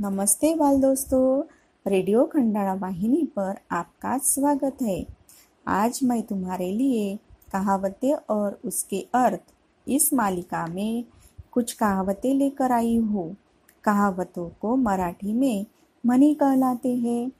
नमस्ते 0.00 0.54
बाल 0.54 0.80
दोस्तों 0.80 1.42
रेडियो 1.90 2.24
खंडाला 2.24 2.74
वाहिनी 2.74 3.24
पर 3.36 3.52
आपका 3.70 4.18
स्वागत 4.18 4.82
है. 4.82 5.02
आज 5.66 6.00
मैं 6.02 6.22
तुम्हारे 6.22 6.72
लिए 6.72 7.16
कहावतें 7.52 8.14
और 8.28 8.50
उसके 8.64 9.06
अर्थ. 9.14 9.40
इस 9.88 10.12
मालिका 10.12 10.66
में 10.66 11.04
कुछ 11.52 11.72
कहावतें 11.72 12.34
लेकर 12.38 12.70
आई 12.70 12.96
हूँ. 12.96 13.45
कहावतों 13.86 14.48
को 14.48 14.76
मराठी 14.76 15.32
में 15.32 15.66
मनी 16.06 16.34
कहलाते 16.34 16.96
हैं। 16.96 17.32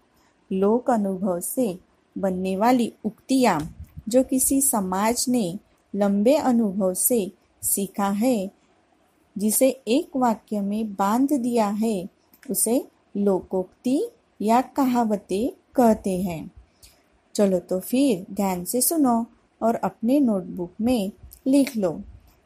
लोक 0.53 0.91
अनुभव 0.91 1.41
से 1.41 1.79
बनने 2.19 2.57
वाली 2.57 2.93
उक्तियाँ 3.05 3.77
जो 4.09 4.23
किसी 4.23 4.61
समाज 4.61 5.27
ने 5.29 5.59
लंबे 5.95 6.35
अनुभव 6.35 6.95
से 6.95 7.33
सीखा 7.63 8.09
है, 8.09 8.51
जिसे 9.39 9.69
एक 9.89 10.17
वाक्य 10.17 10.61
में 10.61 10.93
बाँध 10.93 11.33
दिया 11.33 11.69
है, 11.69 12.09
उसे 12.51 12.89
लोकोक्ति 13.17 14.09
या 14.41 14.61
कहावतें 14.61 15.51
कहते 15.75 16.23
हैं। 16.23 16.51
चलो 17.35 17.59
तो 17.59 17.81
फिर 17.81 18.35
ध्यान 18.35 18.65
से 18.65 18.81
सुनो 18.81 19.27
और 19.63 19.75
अपने 19.75 20.21
नोटबुक 20.21 20.73
में 20.81 21.13
लिख 21.47 21.77
लो। 21.77 22.01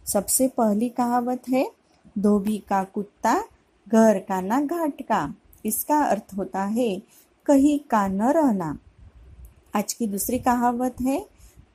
सबसे 0.06 0.48
पहली 0.48 0.88
कहावत 0.88 1.42
है, 1.48 1.70
धोबी 2.18 2.58
का 2.58 2.84
कुत्ता 2.84 3.44
घर 3.92 4.18
का 4.18 4.40
ना 4.40 4.60
घाट 4.60 5.02
का, 5.02 5.34
इसका 5.66 6.04
अर्थ 6.04 6.34
होता 6.36 6.64
है 6.64 7.02
कहीं 7.46 7.78
का 7.78 8.08
न 8.08 8.22
रहना। 8.22 8.78
आज 9.76 9.92
की 9.92 10.06
दूसरी 10.06 10.38
कहावत 10.38 10.96
है, 11.00 11.26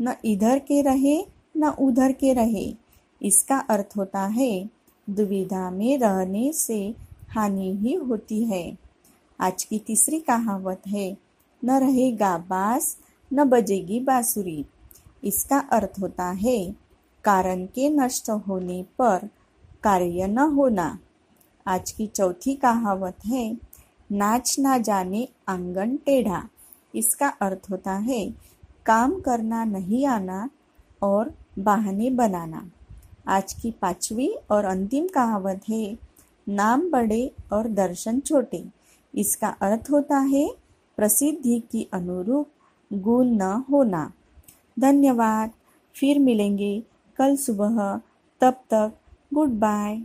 न 0.02 0.16
इधर 0.26 0.60
के 0.60 0.82
रहे, 0.82 1.26
न 1.58 1.68
उधर 1.80 2.12
के 2.12 2.34
रहे। 2.34 2.76
इसका 3.22 3.58
अर्थ 3.58 3.98
होता 3.98 4.26
है, 4.26 4.70
दुविधा 5.10 5.70
में 5.72 5.98
रहने 5.98 6.54
से 6.54 6.96
हानि 7.30 7.72
ही 7.76 7.94
होती 7.94 8.44
है। 8.44 8.78
आज 9.40 9.64
की 9.64 9.80
तीसरी 9.80 10.20
कहावत 10.20 10.82
है, 10.88 11.18
न 11.66 11.80
रहेगा 11.80 12.38
बास, 12.38 12.98
न 13.34 13.44
बजेगी 13.44 14.00
बांसुरी। 14.00 14.66
इसका 15.24 15.60
अर्थ 15.60 16.00
होता 16.02 16.32
है, 16.32 16.76
कारण 17.24 17.66
के 17.66 17.90
नष्ट 17.90 18.30
होने 18.30 18.84
पर 18.84 19.30
कार्य 19.84 20.28
न 20.28 20.38
होना। 20.38 21.00
आज 21.68 21.92
की 21.92 22.08
चौथी 22.08 22.56
कहावत 22.56 23.18
है, 23.26 23.58
नाच 24.12 24.60
ना 24.60 24.78
जाने 24.78 25.30
आँगन 25.48 25.98
टेढ़ा। 25.98 26.44
इसका 26.96 27.28
अर्थ 27.28 27.68
होता 27.72 27.94
है, 27.94 28.34
काम 28.86 29.20
करना 29.20 29.64
नहीं 29.64 30.06
आना 30.06 30.50
और 31.02 31.34
बहाने 31.60 32.10
बनाना। 32.10 32.72
आज 33.28 33.54
की 33.54 33.72
पांचवी 33.72 34.36
और 34.52 34.66
अंतिम 34.66 35.08
कहावत 35.08 35.62
है, 35.70 35.98
नाम 36.50 36.92
बड़े 36.92 37.32
और 37.54 37.68
दर्शन 37.68 38.20
छोटे। 38.20 38.66
इसका 39.16 39.48
अर्थ 39.48 39.88
होता 39.92 40.18
है, 40.18 40.56
प्रसिद्धि 40.98 41.60
की 41.60 41.90
अनुरूप 41.94 42.48
गुण 42.94 43.26
न 43.28 43.42
होना। 43.42 44.12
धन्यवाद, 44.80 45.52
फिर 45.96 46.20
मिलेंगे 46.20 46.84
कल 47.18 47.36
सुबह। 47.36 48.02
तब 48.42 48.54
तक 48.54 48.94
गुड 49.34 49.50
बाय। 49.50 50.02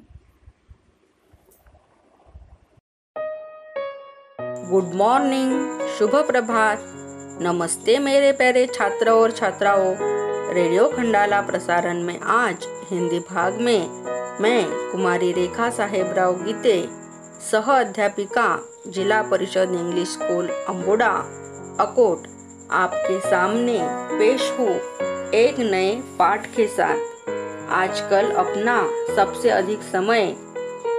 गुड 4.71 4.91
मॉर्निंग, 4.95 5.81
शुभ 5.99 6.15
प्रभात। 6.15 6.83
नमस्ते 7.43 7.99
मेरे 7.99 8.33
प्यारे 8.33 8.67
छात्र 8.67 9.11
और 9.11 9.31
छात्राओं। 9.31 9.95
रेडियो 10.55 10.87
खंडाला 10.89 11.41
प्रसारण 11.41 12.03
में 12.03 12.21
आज 12.21 12.67
हिंदी 12.91 13.19
भाग 13.19 13.55
में 13.61 13.89
मैं, 14.41 14.91
कुमारी 14.93 15.33
रेखा 15.33 15.71
साहेब 15.71 16.13
राव 16.13 16.35
गीते, 16.43 16.89
सह 17.51 17.73
अध्यापिका, 17.73 18.59
जिला 18.87 19.23
परिषद 19.23 19.73
इंग्लिश 19.73 20.09
स्कूल 20.09 20.49
अम्बोडा 20.69 21.11
अकोट, 21.81 22.29
आपके 22.71 23.19
सामने 23.21 23.79
पेश 24.19 24.51
हूँ 24.59 24.77
एक 25.31 25.59
नए 25.59 25.95
पाठ 26.19 26.47
के 26.47 26.67
साथ। 26.67 27.71
आजकल 27.71 28.31
अपना 28.31 28.89
सबसे 29.17 29.51
अधिक 29.51 29.83
समय 29.83 30.37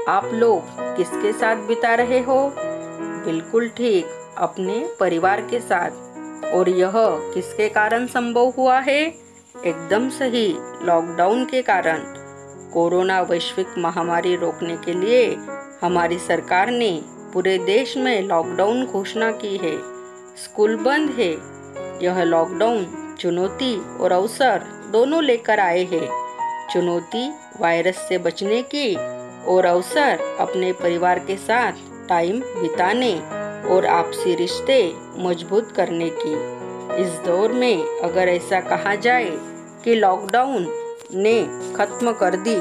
आप 0.08 0.30
लोग 0.34 0.62
किसके 0.98 1.32
साथ 1.34 1.56
बिता 1.56 1.96
रहे 1.96 2.20
हो? 2.20 2.54
बिल्कुल 3.26 3.68
ठीक 3.68 4.06
अपने 4.38 4.90
परिवार 5.00 5.42
के 5.42 5.60
साथ। 5.60 5.90
और 6.54 6.70
यह 6.70 6.92
किसके 7.34 7.70
कारण 7.70 8.06
संभव 8.08 8.54
हुआ 8.58 8.80
है? 8.80 9.14
एकदम 9.66 10.10
सही 10.10 10.56
लॉकडाउन 10.82 11.46
के 11.46 11.62
कारण। 11.62 11.98
कोरोना 12.74 13.22
वैश्विक 13.22 13.68
महामारी 13.78 14.36
रोकने 14.36 14.78
के 14.78 14.94
लिए 14.94 15.36
हमारी 15.82 16.20
सरकार 16.20 16.70
ने 16.70 17.02
पूरे 17.34 17.58
देश 17.58 17.98
में 17.98 18.22
लॉकडाउन 18.22 18.86
घोषणा 18.86 19.32
की 19.32 19.58
है। 19.58 19.78
स्कूल 20.44 20.76
बंद 20.76 21.10
है। 21.10 21.38
यह 22.06 22.24
लॉकडाउन 22.24 23.16
चुनौती 23.20 23.98
और 23.98 24.12
अवसर 24.12 24.64
दोनों 24.92 25.24
लेकर 25.24 25.60
आए 25.60 25.84
हैं। 25.84 26.10
चुनौती 26.74 27.30
वायरस 27.60 27.96
से 27.96 28.18
बचने 28.18 28.62
की 28.62 28.96
और 29.46 29.66
अवसर 29.66 30.38
अपने 30.40 30.72
परिवार 30.72 31.20
के 31.20 31.38
साथ 31.38 31.72
टाइम 32.12 32.40
बिताने 32.62 33.14
और 33.74 33.86
आपसी 33.88 34.36
रिश्ते 34.36 34.82
मज़बूत 35.18 35.72
करने 35.72 36.10
की। 36.16 36.34
इस 37.02 37.10
दौर 37.26 37.52
में 37.52 38.00
अगर 38.04 38.30
ऐसा 38.30 38.60
कहा 38.62 38.96
जाए 38.98 39.30
कि 39.84 39.96
लॉकडाउन 39.96 40.68
ने 41.16 41.42
खत्म 41.76 42.12
कर 42.14 42.36
दी, 42.38 42.56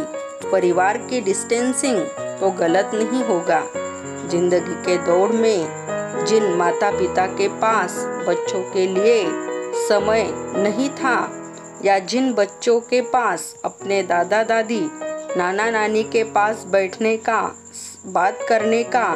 परिवार 0.51 0.99
की 1.01 1.21
डिस्टेंसिंग 1.21 1.99
तो 2.41 2.51
गलत 2.51 2.91
नहीं 2.95 3.23
होगा। 3.25 3.63
ज़िंदगी 4.31 4.75
के 4.85 4.97
दौड़ 5.07 5.33
में 5.33 6.25
जिन 6.27 6.45
माता 6.57 6.91
पिता 6.91 7.27
के 7.27 7.49
पास 7.61 7.97
बच्चों 8.29 8.63
के 8.73 8.87
लिए 8.87 9.25
समय 9.89 10.27
नहीं 10.57 10.89
था 10.95 11.17
या 11.85 11.99
जिन 12.05 12.33
बच्चों 12.35 12.81
के 12.81 13.01
पास 13.11 13.55
अपने 13.65 14.03
दादा 14.03 14.43
दादी 14.45 14.81
नाना 15.37 15.71
नानी 15.71 16.03
के 16.05 16.25
पास 16.31 16.65
बैठने 16.73 17.17
का, 17.19 17.41
बात 18.07 18.39
करने 18.49 18.83
का 18.95 19.07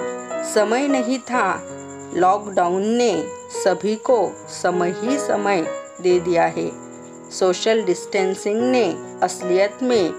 समय 0.45 0.89
नहीं 0.89 1.19
था। 1.19 1.63
लॉकडाउन 2.15 2.83
ने 2.83 3.25
सभी 3.65 3.95
को 3.97 4.33
समय 4.49 4.95
ही 4.99 5.19
समय 5.19 5.67
दे 6.01 6.21
दिया 6.21 6.45
है। 6.45 6.71
सोशल 7.31 7.85
डिस्टेंसिंग 7.85 8.71
ने 8.71 8.97
असलियत 9.23 9.79
में 9.83 10.13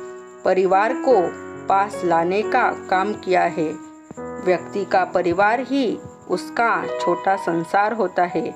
परिवार 0.45 0.93
को 0.93 1.21
पास 1.67 2.01
लाने 2.03 2.41
का 2.41 2.71
काम 2.89 3.13
किया 3.13 3.41
है। 3.41 3.73
व्यक्ति 4.19 4.85
का 4.85 5.03
परिवार 5.03 5.59
ही 5.59 5.99
उसका 6.29 6.85
छोटा 7.01 7.35
संसार 7.35 7.93
होता 7.93 8.23
है। 8.23 8.55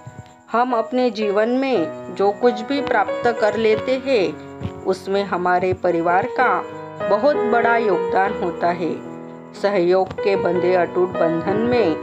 हम 0.52 0.74
अपने 0.74 1.10
जीवन 1.10 1.50
में 1.50 2.16
जो 2.16 2.32
कुछ 2.32 2.62
भी 2.62 2.82
प्राप्त 2.82 3.38
कर 3.42 3.58
लेते 3.58 4.02
हैं, 4.06 4.50
उसमें 4.84 5.24
हमारे 5.24 5.74
परिवार 5.74 6.28
का 6.40 6.64
बहुत 7.10 7.36
बड़ा 7.36 7.78
योगदान 7.78 8.44
होता 8.44 8.68
है। 8.68 9.09
सहयोग 9.54 10.14
के 10.14 10.36
बंधे 10.36 10.74
अटूट 10.74 11.10
बंधन 11.10 11.58
में, 11.58 11.96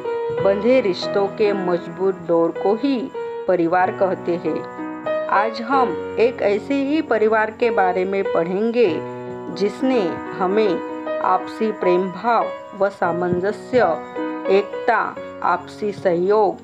बंधे 0.45 0.81
रिश्तों 0.81 1.27
के 1.27 1.53
मज़बूत 1.53 2.15
डोर 2.15 2.51
को 2.51 2.75
ही 2.75 3.11
परिवार 3.49 3.91
कहते 3.91 4.37
हैं। 4.37 4.61
आज 5.27 5.63
हम 5.63 6.17
एक 6.21 6.43
ऐसे 6.43 6.75
ही 6.75 7.03
परिवार 7.03 7.51
के 7.51 7.71
बारे 7.71 8.05
में 8.05 8.25
पढ़ेंगे, 8.25 8.97
जिसने 9.55 10.01
हमें 10.09 10.97
आपसी 11.21 11.73
प्रेम 11.73 12.11
भाव 12.11 12.49
व 12.79 12.89
सामंजस्य, 12.89 13.79
एकता, 14.51 15.17
आपसी 15.43 15.93
सहयोग 15.93 16.57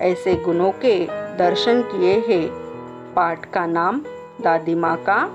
ऐसे 0.00 0.34
गुणों 0.34 0.70
के 0.70 1.06
दर्शन 1.38 1.82
किए 1.82 2.14
हैं। 2.28 2.48
पाठ 3.14 3.44
का 3.44 3.66
नाम 3.66 4.00
दादी 4.40 4.74
माँ 4.74 4.96
का 4.96 5.30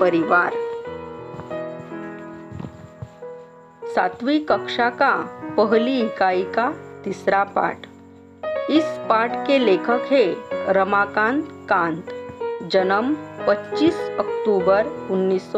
परिवार। 0.00 0.61
सातवीं 3.94 4.40
कक्षा 4.40 4.90
का 4.90 5.16
पहली 5.56 6.00
इकाई 6.00 6.42
का 6.42 6.72
तीसरा 7.04 7.44
पाठ। 7.44 7.86
इस 8.70 8.84
पाठ 8.84 9.46
के 9.46 9.58
लेखक 9.58 10.08
है 10.10 10.34
रमाकांत 10.72 11.48
कांत। 11.68 12.06
जन्म 12.62 13.16
25 13.48 13.94
अक्टूबर 13.94 14.86
उन्नीस 14.86 15.52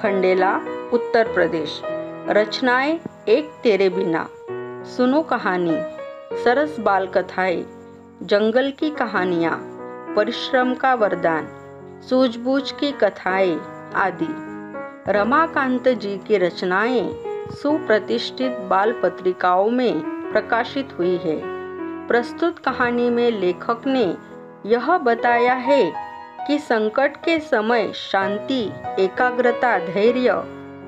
खंडेला, 0.00 0.56
उत्तर 0.92 1.32
प्रदेश। 1.32 1.80
रचनाएँ 2.28 3.00
एक 3.28 3.50
तेरे 3.62 3.88
बिना। 3.88 4.28
सुनो 4.96 5.22
कहानी। 5.22 5.76
सरस 6.44 6.76
बाल 6.80 7.06
कथाएँ 7.06 7.64
जंगल 8.22 8.70
की 8.70 8.90
कहानियाँ। 8.90 9.56
परिश्रम 10.16 10.74
का 10.74 10.94
वरदान। 10.94 11.48
सूझबूझ 12.10 12.70
की 12.70 12.92
कथाएँ 12.92 13.60
आदि। 13.94 14.47
रमाकांत 15.08 15.88
जी 15.88 16.16
की 16.16 16.38
रचनाएँ 16.38 17.22
सुप्रतिष्ठित 17.50 18.52
बाल 18.52 18.92
पत्रिकाओं 18.92 19.70
में 19.70 20.00
प्रकाशित 20.32 20.88
हुई 20.98 21.16
है। 21.16 21.40
प्रस्तुत 22.08 22.58
कहानी 22.58 23.10
में 23.10 23.30
लेखक 23.30 23.82
ने 23.86 24.16
यह 24.66 24.98
बताया 24.98 25.54
है 25.54 25.92
कि 26.46 26.58
संकट 26.58 27.16
के 27.16 27.38
समय 27.38 27.92
शांति, 27.94 28.72
एकाग्रता, 28.98 29.78
धैर्य 29.78 30.30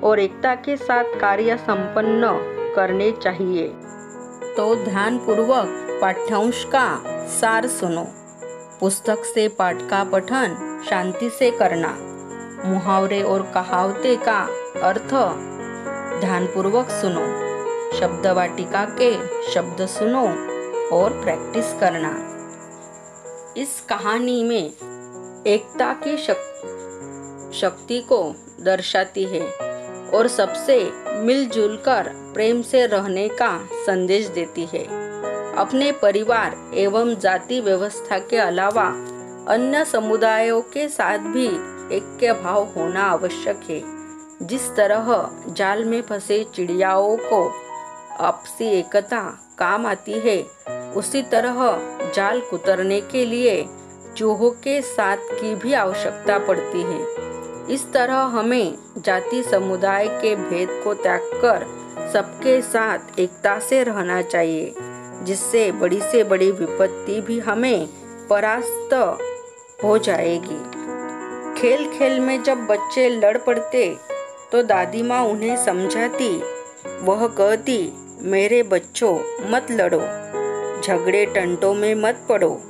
और 0.03 0.19
एकता 0.19 0.55
के 0.55 0.77
साथ 0.77 1.03
कार्य 1.03 1.57
संपन्न 1.57 2.27
करने 2.75 3.11
चाहिए। 3.11 3.67
तो 4.57 4.75
ध्यान 4.75 5.17
पूर्वक 5.17 5.99
पाठ्यांश 6.01 6.63
का 6.63 7.03
सार 7.27 7.67
सुनो। 7.67 8.07
पुस्तक 8.79 9.17
से 9.17 9.47
पाठ 9.47 9.81
का 9.81 10.03
पठन 10.03 10.81
शांति 10.89 11.29
से 11.29 11.51
करना। 11.51 12.10
मुहावरे 12.65 13.21
और 13.23 13.41
कहावते 13.41 14.15
का 14.15 14.39
अर्थ 14.83 15.13
ध्यान 16.21 16.45
पूर्वक 16.45 16.89
सुनो 16.89 17.21
शब्द 17.99 18.27
वाटिका 18.27 18.85
के 19.01 19.11
शब्द 19.51 19.85
सुनो 19.85 20.25
और 20.95 21.21
प्रैक्टिस 21.21 21.73
करना। 21.73 22.11
इस 23.57 23.81
कहानी 23.89 24.43
में 24.43 24.71
एकता 25.47 25.93
की 25.93 26.17
शक, 26.17 26.37
शक्ति 27.53 27.99
को 28.01 28.35
दर्शाती 28.61 29.23
है 29.23 29.47
और 30.09 30.27
सबसे 30.27 30.91
मिलजुल 31.07 31.77
कर 31.77 32.11
प्रेम 32.33 32.61
से 32.61 32.85
रहने 32.85 33.27
का 33.27 33.59
संदेश 33.73 34.27
देती 34.27 34.65
है। 34.65 34.83
अपने 35.55 35.91
परिवार 35.91 36.71
एवं 36.73 37.15
जाति 37.15 37.59
व्यवस्था 37.59 38.19
के 38.19 38.37
अलावा 38.37 38.85
अन्य 39.53 39.85
समुदायों 39.85 40.61
के 40.61 40.87
साथ 40.87 41.17
भी 41.17 41.80
ऐक्य 41.91 42.33
भाव 42.33 42.63
होना 42.63 43.03
आवश्यक 43.03 43.61
है। 43.69 43.81
जिस 44.47 44.75
तरह 44.75 45.31
जाल 45.47 45.85
में 45.85 46.01
फंसे 46.01 46.43
चिड़ियाओं 46.55 47.17
को 47.17 47.51
आपसी 48.19 48.65
एकता 48.65 49.39
काम 49.57 49.85
आती 49.85 50.11
है, 50.11 50.41
उसी 50.95 51.21
तरह 51.21 51.57
जाल 52.15 52.41
कुतरने 52.41 53.01
के 53.01 53.25
लिए 53.25 53.65
चूहों 54.17 54.51
के 54.51 54.81
साथ 54.81 55.17
की 55.17 55.55
भी 55.55 55.73
आवश्यकता 55.73 56.37
पड़ती 56.39 56.81
है। 56.81 57.05
इस 57.69 57.91
तरह 57.93 58.15
हमें 58.15 58.77
जाति 58.97 59.43
समुदाय 59.43 60.07
के 60.07 60.35
भेद 60.35 60.81
को 60.83 60.93
त्याग 60.93 61.21
कर 61.21 61.65
सबके 62.13 62.61
साथ 62.61 63.19
एकता 63.19 63.59
से 63.59 63.83
रहना 63.83 64.21
चाहिए, 64.21 64.73
जिससे 65.23 65.71
बड़ी 65.71 66.01
से 66.01 66.23
बड़ी 66.23 66.51
विपत्ति 66.51 67.21
भी 67.21 67.39
हमें 67.39 67.87
परास्त 68.29 68.93
हो 69.83 69.97
जाएगी। 69.97 70.80
खेल 71.61 71.97
खेल 71.99 72.19
में 72.19 72.43
जब 72.43 72.57
बच्चे 72.57 73.09
लड़ 73.09 73.37
पड़ते 73.37 73.97
तो 74.51 74.61
दादी 74.63 75.01
माँ 75.01 75.23
उन्हें 75.23 75.65
समझाती, 75.65 76.29
वह 77.01 77.27
कहती, 77.27 77.93
मेरे 78.21 78.63
बच्चों, 78.63 79.19
मत 79.51 79.67
लड़ो। 79.71 79.99
झगड़े 80.81 81.25
टंटों 81.25 81.73
में 81.73 81.95
मत 81.95 82.25
पड़ो। 82.29 82.61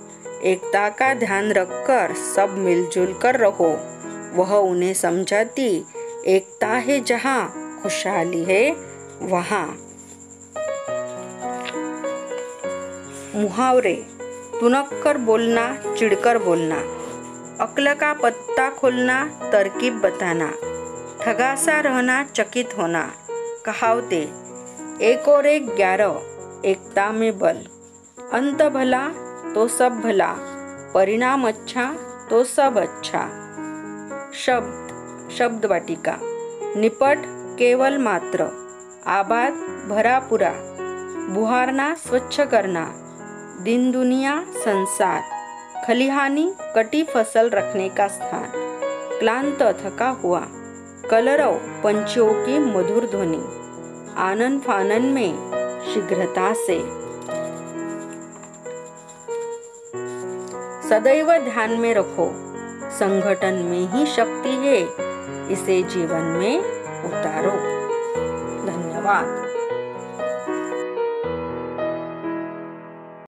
एकता 0.43 0.89
का 0.89 1.13
ध्यान 1.13 1.51
रखकर 1.51 2.13
सब 2.35 2.57
मिलजुल 2.57 3.13
कर 3.13 3.35
रहो। 3.35 3.79
वह 4.33 4.55
उन्हें 4.55 4.93
समझाती, 4.93 5.85
एकता 6.25 6.67
है 6.67 6.99
जहाँ, 6.99 7.79
खुशहाली 7.83 8.43
है 8.43 8.75
वहाँ। 9.21 9.65
मुहावरे 13.35 14.05
तुनक 14.59 15.01
कर 15.03 15.17
बोलना 15.17 15.83
चिड़कर 15.97 16.37
बोलना। 16.37 17.00
अक्ल 17.61 17.93
का 17.93 18.13
पत्ता 18.13 18.69
खोलना, 18.69 19.25
तरकीब 19.51 20.01
बताना। 20.01 20.51
ठगासा 21.21 21.79
रहना, 21.79 22.23
चकित 22.23 22.77
होना। 22.77 23.11
कहावते, 23.65 24.21
एक 25.01 25.23
और 25.29 25.45
एक 25.45 25.69
ग्यारह, 25.69 26.21
एकता 26.65 27.11
में 27.11 27.39
बल। 27.39 27.57
अंत 28.33 28.63
भला 28.63 29.07
तो 29.53 29.67
सब 29.67 29.99
भला। 29.99 30.35
परिणाम 30.93 31.47
अच्छा 31.47 31.83
तो 32.29 32.43
सब 32.43 32.77
अच्छा। 32.77 33.21
शब्द 34.33 34.87
शब्द 35.31 35.65
वाटिका 35.65 36.17
निपट 36.75 37.17
केवल 37.57 37.97
मात्र। 37.97 38.43
आबाद, 39.07 39.53
भरा 39.89 40.19
पूरा। 40.19 40.53
बुहारना, 41.29 41.93
स्वच्छ 41.93 42.41
करना। 42.41 42.93
दिन 43.61 43.91
दुनिया, 43.91 44.45
संसार। 44.49 45.40
खलिहानी 45.87 46.53
कटी 46.75 47.03
फ़सल 47.03 47.49
रखने 47.49 47.89
का 47.89 48.07
स्थान। 48.07 48.51
क्लांत 49.19 49.61
थका 49.63 50.09
हुआ, 50.09 50.39
कलरव 51.09 51.53
पंछियों 51.83 52.33
की 52.33 52.59
मधुर 52.59 53.05
ध्वनि 53.05 53.41
आनंद 54.17 54.61
फानन 54.61 55.01
में 55.01 55.33
शीघ्रता 55.85 56.53
से। 56.53 56.79
सदैव 60.89 61.31
ध्यान 61.37 61.71
में 61.71 61.93
रखो 61.93 62.31
संगठन 62.89 63.53
में 63.53 63.87
ही 63.87 64.05
शक्ति 64.05 64.49
है, 64.49 64.81
इसे 65.51 65.83
जीवन 65.83 66.21
में 66.21 66.59
उतारो। 67.03 67.51
धन्यवाद। 68.65 69.50